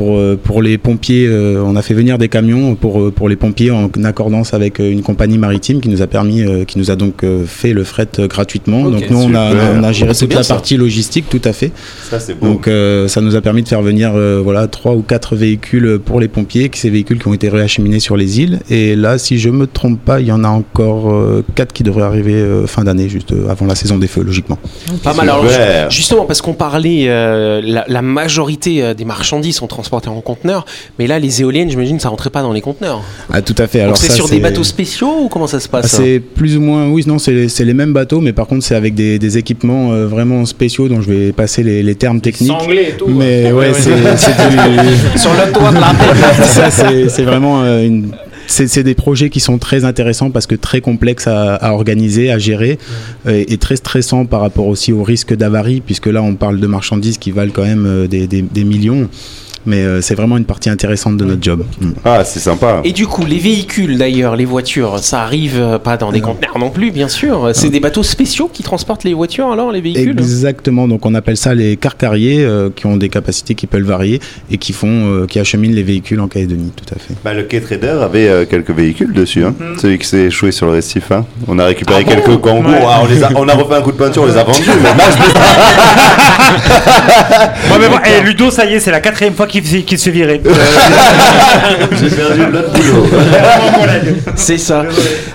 pour, 0.00 0.16
euh, 0.16 0.38
pour 0.42 0.62
les 0.62 0.78
pompiers, 0.78 1.26
euh, 1.26 1.62
on 1.62 1.76
a 1.76 1.82
fait 1.82 1.92
venir 1.92 2.16
des 2.16 2.30
camions 2.30 2.74
pour, 2.74 3.02
euh, 3.02 3.10
pour 3.10 3.28
les 3.28 3.36
pompiers 3.36 3.70
en 3.70 3.90
accordance 4.04 4.54
avec 4.54 4.78
une 4.78 5.02
compagnie 5.02 5.36
maritime 5.36 5.82
qui 5.82 5.90
nous 5.90 6.00
a 6.00 6.06
permis, 6.06 6.40
euh, 6.40 6.64
qui 6.64 6.78
nous 6.78 6.90
a 6.90 6.96
donc 6.96 7.22
euh, 7.22 7.44
fait 7.44 7.74
le 7.74 7.84
fret 7.84 8.08
gratuitement. 8.20 8.88
Donc 8.88 9.10
nous, 9.10 9.18
on 9.18 9.34
a, 9.34 9.52
on 9.78 9.82
a 9.82 9.92
géré 9.92 10.14
toute 10.14 10.32
la 10.32 10.42
ça. 10.42 10.54
partie 10.54 10.78
logistique, 10.78 11.26
tout 11.28 11.42
à 11.44 11.52
fait. 11.52 11.70
Ça, 12.08 12.18
c'est 12.18 12.32
beau. 12.32 12.46
Donc 12.46 12.66
euh, 12.66 13.08
ça 13.08 13.20
nous 13.20 13.36
a 13.36 13.42
permis 13.42 13.62
de 13.62 13.68
faire 13.68 13.82
venir 13.82 14.12
euh, 14.14 14.40
voilà 14.42 14.68
trois 14.68 14.94
ou 14.94 15.02
quatre 15.02 15.36
véhicules 15.36 15.98
pour 16.02 16.18
les 16.18 16.28
pompiers, 16.28 16.70
qui 16.70 16.80
ces 16.80 16.88
véhicules 16.88 17.18
qui 17.18 17.28
ont 17.28 17.34
été 17.34 17.50
réacheminés 17.50 18.00
sur 18.00 18.16
les 18.16 18.40
îles. 18.40 18.60
Et 18.70 18.96
là, 18.96 19.18
si 19.18 19.38
je 19.38 19.50
me 19.50 19.66
trompe 19.66 20.00
pas, 20.02 20.20
il 20.20 20.28
y 20.28 20.32
en 20.32 20.44
a 20.44 20.48
encore 20.48 21.12
euh, 21.12 21.44
quatre 21.56 21.74
qui 21.74 21.82
devraient 21.82 22.04
arriver 22.04 22.36
euh, 22.36 22.66
fin 22.66 22.84
d'année, 22.84 23.10
juste 23.10 23.34
avant 23.50 23.66
la 23.66 23.74
saison 23.74 23.98
des 23.98 24.06
feux, 24.06 24.22
logiquement. 24.22 24.58
Pas 25.02 25.12
mal. 25.12 25.28
Alors, 25.28 25.44
justement, 25.90 26.24
parce 26.24 26.40
qu'on 26.40 26.54
parlait, 26.54 27.04
euh, 27.08 27.60
la, 27.62 27.84
la 27.86 28.00
majorité 28.00 28.94
des 28.94 29.04
marchandises 29.04 29.56
sont 29.56 29.68
transportées 29.90 30.08
en 30.08 30.20
conteneurs, 30.20 30.64
mais 30.98 31.06
là, 31.06 31.18
les 31.18 31.40
éoliennes, 31.42 31.68
j'imagine, 31.70 31.98
ça 31.98 32.08
rentrait 32.08 32.30
pas 32.30 32.42
dans 32.42 32.52
les 32.52 32.60
conteneurs. 32.60 33.02
Ah 33.32 33.42
tout 33.42 33.54
à 33.58 33.66
fait. 33.66 33.80
Alors 33.80 33.96
c'est 33.96 34.12
sur 34.12 34.28
des 34.28 34.38
bateaux 34.38 34.62
spéciaux 34.64 35.22
ou 35.24 35.28
comment 35.28 35.46
ça 35.48 35.58
se 35.58 35.66
Ah, 35.72 35.80
passe 35.82 35.90
C'est 35.96 36.20
plus 36.20 36.56
ou 36.56 36.60
moins, 36.60 36.88
oui, 36.88 37.02
non, 37.06 37.18
c'est 37.18 37.34
les 37.64 37.74
mêmes 37.74 37.92
bateaux, 37.92 38.20
mais 38.20 38.32
par 38.32 38.46
contre, 38.46 38.64
c'est 38.64 38.74
avec 38.76 38.94
des, 38.94 39.18
des 39.18 39.38
équipements 39.38 39.92
euh, 39.92 40.06
vraiment 40.06 40.44
spéciaux 40.46 40.88
dont 40.88 41.00
je 41.00 41.10
vais 41.10 41.32
passer 41.32 41.62
les, 41.62 41.82
les 41.82 41.94
termes 41.96 42.20
techniques. 42.20 42.50
Sanglé 42.52 42.88
et 42.90 42.96
tout. 42.96 43.08
Mais 43.08 43.50
ouais, 43.52 43.72
c'est 43.74 43.90
c'est 44.16 44.32
du- 44.48 45.18
Sur 45.18 45.32
le 45.32 45.52
toit 45.52 45.70
de 45.70 45.76
la 45.80 45.92
ça, 46.44 46.70
c'est 46.70 47.08
c'est 47.08 47.22
vraiment 47.24 47.62
euh, 47.62 47.82
une. 47.84 48.10
C'est 48.46 48.82
des 48.82 48.94
projets 48.96 49.30
qui 49.30 49.38
sont 49.38 49.58
très 49.58 49.84
intéressants 49.84 50.30
parce 50.30 50.48
que 50.48 50.56
très 50.56 50.80
complexes 50.80 51.28
à, 51.28 51.54
à 51.54 51.72
organiser, 51.72 52.32
à 52.32 52.38
gérer 52.38 52.78
euh, 53.28 53.44
et 53.46 53.58
très 53.58 53.76
stressants 53.76 54.24
par 54.26 54.40
rapport 54.40 54.66
aussi 54.66 54.92
au 54.92 55.04
risque 55.04 55.36
d'avarie, 55.36 55.80
puisque 55.80 56.06
là 56.06 56.20
on 56.20 56.34
parle 56.34 56.58
de 56.58 56.66
marchandises 56.66 57.16
qui 57.18 57.30
valent 57.30 57.52
quand 57.54 57.62
même 57.62 58.08
des, 58.08 58.26
des- 58.26 58.42
des 58.42 58.64
millions. 58.64 59.08
Mais 59.66 59.78
euh, 59.82 60.00
c'est 60.00 60.14
vraiment 60.14 60.36
une 60.38 60.44
partie 60.46 60.70
intéressante 60.70 61.16
de 61.16 61.24
notre 61.24 61.42
job. 61.42 61.64
Mm. 61.80 61.90
Ah, 62.04 62.24
c'est 62.24 62.40
sympa. 62.40 62.80
Et 62.84 62.92
du 62.92 63.06
coup, 63.06 63.26
les 63.26 63.38
véhicules 63.38 63.98
d'ailleurs, 63.98 64.34
les 64.36 64.44
voitures, 64.46 64.98
ça 65.00 65.22
arrive 65.22 65.58
euh, 65.60 65.78
pas 65.78 65.96
dans 65.96 66.12
des 66.12 66.20
conteneurs 66.20 66.58
non 66.58 66.70
plus, 66.70 66.90
bien 66.90 67.08
sûr. 67.08 67.50
C'est 67.54 67.68
des 67.70 67.80
bateaux 67.80 68.02
spéciaux 68.02 68.50
qui 68.52 68.62
transportent 68.62 69.04
les 69.04 69.12
voitures 69.14 69.50
alors, 69.52 69.70
les 69.72 69.80
véhicules 69.80 70.18
Exactement, 70.18 70.88
donc 70.88 71.04
on 71.06 71.14
appelle 71.14 71.36
ça 71.36 71.54
les 71.54 71.76
carcariers 71.76 72.42
euh, 72.44 72.70
qui 72.74 72.86
ont 72.86 72.96
des 72.96 73.08
capacités 73.10 73.54
qui 73.54 73.66
peuvent 73.66 73.82
varier 73.82 74.20
et 74.50 74.56
qui 74.58 74.72
font, 74.72 74.88
euh, 74.88 75.26
qui 75.26 75.38
acheminent 75.38 75.74
les 75.74 75.82
véhicules 75.82 76.20
en 76.20 76.28
Calédonie, 76.28 76.72
tout 76.74 76.94
à 76.94 76.98
fait. 76.98 77.14
Bah, 77.24 77.34
le 77.34 77.42
Quai 77.42 77.60
Trader 77.60 77.98
avait 78.02 78.28
euh, 78.28 78.44
quelques 78.46 78.70
véhicules 78.70 79.12
dessus, 79.12 79.44
hein. 79.44 79.54
celui 79.80 79.98
qui 79.98 80.06
s'est 80.06 80.24
échoué 80.24 80.52
sur 80.52 80.66
le 80.66 80.72
récif. 80.72 81.10
hein. 81.12 81.26
On 81.48 81.58
a 81.58 81.66
récupéré 81.66 82.04
quelques 82.04 82.36
kangourous. 82.38 82.74
Ah, 82.88 83.00
on, 83.02 83.06
les 83.06 83.22
a, 83.22 83.30
on 83.36 83.46
a 83.48 83.54
refait 83.54 83.74
un 83.74 83.82
coup 83.82 83.92
de 83.92 83.96
peinture, 83.98 84.22
on 84.22 84.26
les 84.26 84.36
a 84.36 84.44
vendus. 84.44 84.62
mais 84.66 84.82
là, 84.96 85.04
je- 85.10 85.30
Ouais, 87.72 87.78
mais 87.80 87.88
bon, 87.88 87.96
eh, 88.04 88.22
Ludo, 88.22 88.50
ça 88.50 88.64
y 88.64 88.74
est, 88.74 88.80
c'est 88.80 88.90
la 88.90 89.00
quatrième 89.00 89.34
fois 89.34 89.46
qu'il 89.50 89.84
qu'il 89.84 89.98
se 89.98 90.04
fait 90.04 90.10
virer. 90.10 90.40
j'ai 92.00 92.10
perdu 92.10 92.40
le 92.40 92.46
boulot. 92.46 93.06
C'est 94.36 94.58
ça. 94.58 94.84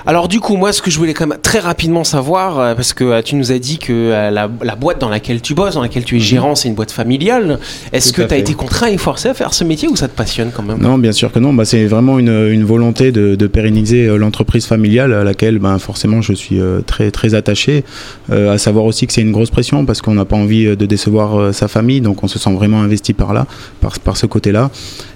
Alors 0.06 0.28
du 0.28 0.39
coup, 0.39 0.56
moi, 0.56 0.73
ce 0.73 0.82
que 0.82 0.89
je 0.89 0.97
voulais 0.97 1.13
quand 1.13 1.28
même 1.28 1.39
très 1.41 1.60
rapidement 1.60 2.04
savoir, 2.04 2.60
euh, 2.60 2.75
parce 2.75 2.93
que 2.93 3.04
euh, 3.04 3.21
tu 3.21 3.36
nous 3.36 3.51
as 3.51 3.60
dit 3.60 3.78
que 3.78 3.91
euh, 3.93 4.32
la, 4.32 4.49
la 4.63 4.75
boîte 4.75 4.99
dans 4.99 5.10
laquelle 5.10 5.41
tu 5.41 5.54
bosses, 5.54 5.75
dans 5.75 5.82
laquelle 5.82 6.06
tu 6.06 6.17
es 6.17 6.19
gérant, 6.19 6.56
c'est 6.56 6.67
une 6.67 6.75
boîte 6.75 6.91
familiale. 6.91 7.60
Est-ce 7.91 8.13
que 8.13 8.21
tu 8.21 8.34
as 8.34 8.38
été 8.38 8.54
contraint 8.54 8.88
et 8.88 8.97
forcé 8.97 9.30
à 9.30 9.34
faire 9.34 9.54
ce 9.54 9.63
métier 9.63 9.88
ou 9.88 9.95
ça 9.95 10.08
te 10.08 10.15
passionne 10.15 10.51
quand 10.56 10.63
même? 10.63 10.80
Non, 10.80 10.97
bien 10.97 11.12
sûr 11.12 11.32
que 11.32 11.39
non. 11.39 11.54
Bah, 11.54 11.65
c'est 11.65 11.86
vraiment 11.86 12.19
une, 12.19 12.49
une 12.51 12.63
volonté 12.63 13.12
de, 13.12 13.36
de 13.36 13.47
pérenniser 13.47 14.06
euh, 14.06 14.17
l'entreprise 14.17 14.65
familiale 14.65 15.13
à 15.13 15.23
laquelle, 15.23 15.60
ben, 15.60 15.78
forcément, 15.80 16.21
je 16.21 16.34
suis 16.34 16.60
euh, 16.60 16.82
très 16.82 17.12
très 17.12 17.34
attaché. 17.34 17.84
Euh, 18.32 18.54
à 18.54 18.58
savoir 18.58 18.86
aussi 18.86 19.06
que 19.08 19.13
c'est 19.13 19.21
une 19.21 19.32
grosse 19.32 19.49
pression 19.49 19.86
parce 19.86 20.01
qu'on 20.01 20.13
n'a 20.13 20.25
pas 20.25 20.36
envie 20.36 20.65
euh, 20.65 20.75
de 20.75 20.86
décevoir 20.86 21.39
euh, 21.39 21.51
sa 21.51 21.67
famille, 21.67 22.01
donc 22.01 22.23
on 22.23 22.28
se 22.28 22.39
sent 22.39 22.54
vraiment 22.54 22.82
investi 22.82 23.13
par 23.13 23.34
là, 23.34 23.45
par, 23.82 23.99
par 24.06 24.15
ce 24.15 24.26
côté-là. 24.26 24.72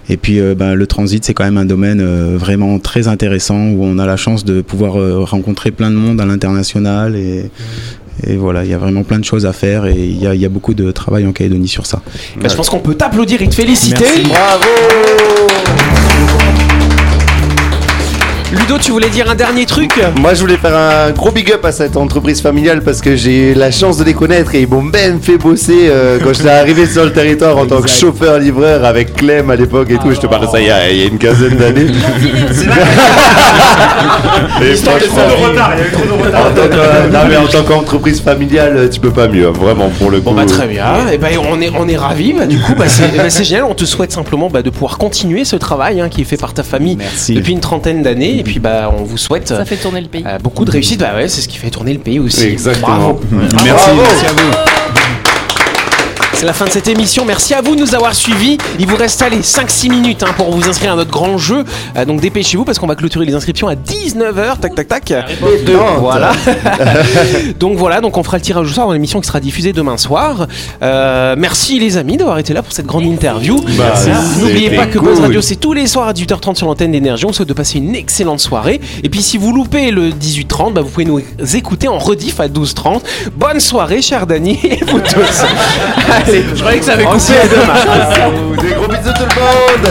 Et 0.10 0.18
puis, 0.18 0.42
euh, 0.42 0.56
ben, 0.56 0.74
le 0.74 0.88
transit, 0.88 1.24
c'est 1.24 1.34
quand 1.34 1.46
même 1.46 1.58
un 1.58 1.66
domaine 1.66 2.02
euh, 2.02 2.36
vraiment 2.38 2.80
très 2.80 3.08
intéressant 3.08 3.70
où 3.70 3.86
on 3.86 3.98
a 4.00 4.06
la 4.06 4.18
chance 4.18 4.44
de 4.44 4.62
pouvoir 4.62 5.00
euh, 5.00 5.24
rencontrer 5.24 5.72
plein 5.72 5.92
de 5.92 5.96
monde 5.96 6.20
à 6.20 6.26
l'international 6.26 7.16
et 7.16 7.50
et 8.28 8.36
voilà, 8.36 8.66
il 8.66 8.70
y 8.70 8.74
a 8.74 8.78
vraiment 8.78 9.04
plein 9.04 9.18
de 9.18 9.24
choses 9.24 9.46
à 9.46 9.54
faire 9.54 9.86
et 9.86 9.94
il 9.94 10.22
y 10.22 10.28
a, 10.28 10.36
il 10.36 10.42
y 10.42 10.46
a 10.46 10.50
beaucoup 10.50 10.74
de 10.74 10.92
travail 10.92 11.26
en 11.26 11.32
Calédonie 11.32 11.70
sur 11.70 11.86
ça. 11.86 12.02
Bah, 12.42 12.50
Je 12.50 12.56
pense 12.56 12.70
qu'on 12.70 12.80
peut 12.82 12.96
t'applaudir 12.96 13.42
et 13.42 13.48
te 13.48 13.56
féliciter. 13.56 14.04
Merci. 14.04 14.24
Bravo 14.24 15.89
Ludo, 18.52 18.80
tu 18.80 18.90
voulais 18.92 19.10
dire 19.10 19.30
un 19.30 19.36
dernier 19.36 19.68
truc 19.68 19.92
Moi, 20.20 20.34
je 20.34 20.42
voulais 20.42 20.58
faire 20.58 20.76
un 20.76 21.12
gros 21.12 21.30
big 21.30 21.52
up 21.52 21.64
à 21.66 21.72
cette 21.72 21.96
entreprise 21.96 22.42
familiale 22.42 22.82
parce 22.82 23.00
que 23.00 23.16
j'ai 23.16 23.52
eu 23.52 23.54
la 23.54 23.70
chance 23.70 23.98
de 23.98 24.04
les 24.04 24.16
connaître 24.16 24.56
et 24.56 24.62
ils 24.62 24.68
m'ont 24.68 24.82
même 24.82 25.20
fait 25.22 25.38
bosser 25.38 25.88
euh, 25.90 26.18
quand 26.24 26.34
j'étais 26.34 26.50
arrivé 26.50 26.88
sur 26.88 27.06
le 27.06 27.14
territoire 27.14 27.58
en 27.60 27.68
tant 27.68 27.80
que 27.80 27.88
chauffeur-livreur 27.90 28.84
avec 28.86 29.14
Clem 29.14 29.52
à 29.52 29.56
l'époque 29.56 29.92
et 29.92 29.98
tout. 29.98 30.12
Je 30.12 30.20
te 30.20 30.26
parle 30.26 30.48
de 30.48 30.52
ça 30.52 30.60
il 30.60 30.66
y 30.68 30.72
a, 30.72 30.90
il 30.90 30.98
y 30.98 31.04
a 31.04 31.06
une 31.06 31.20
quinzaine 31.20 31.58
d'années. 31.58 31.88
Et 34.62 34.74
de 34.74 35.48
retard, 35.48 35.72
il 35.76 35.80
y 35.80 35.84
a 35.84 35.88
eu 35.88 35.92
trop 35.92 36.06
de 36.06 36.24
retard. 36.24 36.48
en 36.48 36.50
tant 36.52 36.68
que- 36.68 37.12
non, 37.12 37.20
mais 37.30 37.38
en 37.38 37.48
tant 37.48 37.64
qu'entreprise 37.64 38.22
familiale, 38.22 38.90
tu 38.92 39.00
peux 39.00 39.12
pas 39.12 39.28
mieux, 39.28 39.48
hein, 39.48 39.54
vraiment 39.54 39.90
pour 39.90 40.10
le 40.12 40.20
coup. 40.20 40.26
Bon 40.26 40.34
bah 40.34 40.46
très 40.46 40.68
bien, 40.68 41.08
et 41.12 41.18
ben 41.18 41.30
on 41.50 41.62
est 41.62 41.72
on 41.78 41.88
est 41.88 41.98
ravis. 41.98 42.34
Bah, 42.34 42.46
du 42.46 42.60
coup 42.60 42.74
bah, 42.78 42.86
c'est 42.88 43.16
bah, 43.16 43.30
c'est 43.30 43.44
génial. 43.44 43.66
On 43.66 43.74
te 43.74 43.86
souhaite 43.86 44.12
simplement 44.12 44.50
bah, 44.50 44.62
de 44.62 44.70
pouvoir 44.70 44.98
continuer 44.98 45.46
ce 45.46 45.56
travail 45.56 46.02
hein, 46.02 46.10
qui 46.10 46.22
est 46.22 46.26
fait 46.26 46.38
par 46.38 46.54
ta 46.54 46.64
famille 46.64 46.98
Merci. 46.98 47.36
depuis 47.36 47.54
une 47.54 47.60
trentaine 47.62 48.02
d'années. 48.04 48.39
Et 48.40 48.44
puis 48.44 48.60
bah 48.60 48.90
on 48.98 49.04
vous 49.04 49.18
souhaite 49.18 49.50
Ça 49.50 49.66
fait 49.66 49.76
tourner 49.76 50.00
le 50.00 50.08
pays. 50.08 50.24
euh, 50.26 50.38
beaucoup 50.40 50.64
de 50.64 50.72
réussite. 50.72 51.00
Bah 51.02 51.14
ouais, 51.16 51.28
c'est 51.28 51.42
ce 51.42 51.48
qui 51.50 51.58
fait 51.58 51.70
tourner 51.70 51.94
le 51.94 52.00
pays 52.00 52.20
aussi. 52.20 52.46
Exactement. 52.48 52.88
Bravo. 52.98 53.22
Merci, 53.32 53.90
merci 53.98 54.26
à 54.26 54.32
vous. 54.32 55.19
C'est 56.40 56.46
la 56.46 56.54
fin 56.54 56.64
de 56.64 56.70
cette 56.70 56.88
émission. 56.88 57.26
Merci 57.26 57.54
à 57.54 57.62
vous 57.62 57.76
de 57.76 57.82
nous 57.82 57.96
avoir 57.96 58.16
suivis. 58.16 58.58
Il 58.80 58.88
vous 58.88 58.96
reste 58.96 59.22
allez 59.22 59.40
5-6 59.40 59.90
minutes 59.90 60.24
hein, 60.24 60.32
pour 60.38 60.50
vous 60.56 60.70
inscrire 60.70 60.94
à 60.94 60.96
notre 60.96 61.12
grand 61.12 61.38
jeu. 61.38 61.66
Euh, 61.98 62.06
donc 62.06 62.22
dépêchez-vous 62.22 62.64
parce 62.64 62.80
qu'on 62.80 62.88
va 62.88 62.96
clôturer 62.96 63.26
les 63.26 63.34
inscriptions 63.34 63.68
à 63.68 63.76
19h. 63.76 64.58
Tac 64.62 64.74
tac 64.74 64.88
tac. 64.88 65.14
Voilà. 66.00 66.32
donc 67.60 67.78
voilà, 67.78 68.00
donc 68.00 68.16
on 68.16 68.24
fera 68.24 68.38
le 68.38 68.42
tirage 68.42 68.70
au 68.70 68.74
sort 68.74 68.88
dans 68.88 68.94
l'émission 68.94 69.20
qui 69.20 69.28
sera 69.28 69.42
diffusée 69.42 69.74
demain 69.74 69.98
soir. 69.98 70.48
Euh, 70.82 71.36
merci 71.38 71.78
les 71.78 71.98
amis 71.98 72.16
d'avoir 72.16 72.40
été 72.40 72.54
là 72.54 72.64
pour 72.64 72.72
cette 72.72 72.86
grande 72.86 73.04
interview. 73.04 73.60
Bah, 73.78 73.96
N'oubliez 74.40 74.70
pas 74.70 74.86
que 74.86 74.98
cool. 74.98 75.10
Buzz 75.10 75.20
Radio 75.20 75.42
c'est 75.42 75.58
tous 75.58 75.74
les 75.74 75.88
soirs 75.88 76.08
à 76.08 76.14
18h30 76.14 76.56
sur 76.56 76.68
l'antenne 76.68 76.94
d'énergie. 76.94 77.26
On 77.26 77.34
souhaite 77.34 77.50
de 77.50 77.54
passer 77.54 77.80
une 77.80 77.96
excellente 77.96 78.40
soirée. 78.40 78.80
Et 79.04 79.10
puis 79.10 79.22
si 79.22 79.38
vous 79.38 79.52
loupez 79.52 79.92
le 79.92 80.12
18h30, 80.12 80.72
bah, 80.72 80.80
vous 80.84 80.90
pouvez 80.90 81.04
nous 81.04 81.20
écouter 81.54 81.90
en 81.90 81.98
rediff 81.98 82.40
à 82.40 82.48
12h30. 82.48 83.02
Bonne 83.36 83.60
soirée, 83.60 84.02
cher 84.02 84.26
Dany 84.26 84.58
et 84.64 84.80
vous 84.86 85.02
tous. 85.02 85.44
Allez, 86.30 86.46
je 86.54 86.60
croyais 86.62 86.78
que 86.78 86.86
ça 86.86 86.94
avait 86.94 87.06
coupé 87.06 87.34
à 87.42 87.48
demain. 87.48 88.62
Des 88.62 88.74
gros 88.76 88.88
bisous 88.88 89.14
tout 89.14 89.24
le 89.24 89.42
monde 89.42 89.90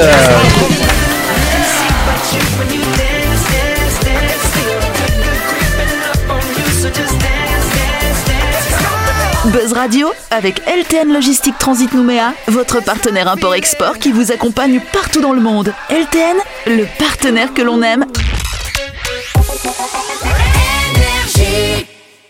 Buzz 9.47 9.73
Radio 9.73 10.13
avec 10.31 10.63
LTN 10.65 11.13
Logistique 11.13 11.59
Transit 11.59 11.93
Nouméa, 11.93 12.35
votre 12.47 12.85
partenaire 12.85 13.27
import-export 13.27 13.99
qui 13.99 14.13
vous 14.13 14.31
accompagne 14.31 14.81
partout 14.93 15.21
dans 15.21 15.33
le 15.33 15.41
monde. 15.41 15.75
LTN, 15.91 16.37
le 16.69 16.87
partenaire 17.01 17.53
que 17.53 17.63
l'on 17.63 17.83
aime. 17.83 18.05
Énergie. 20.95 21.98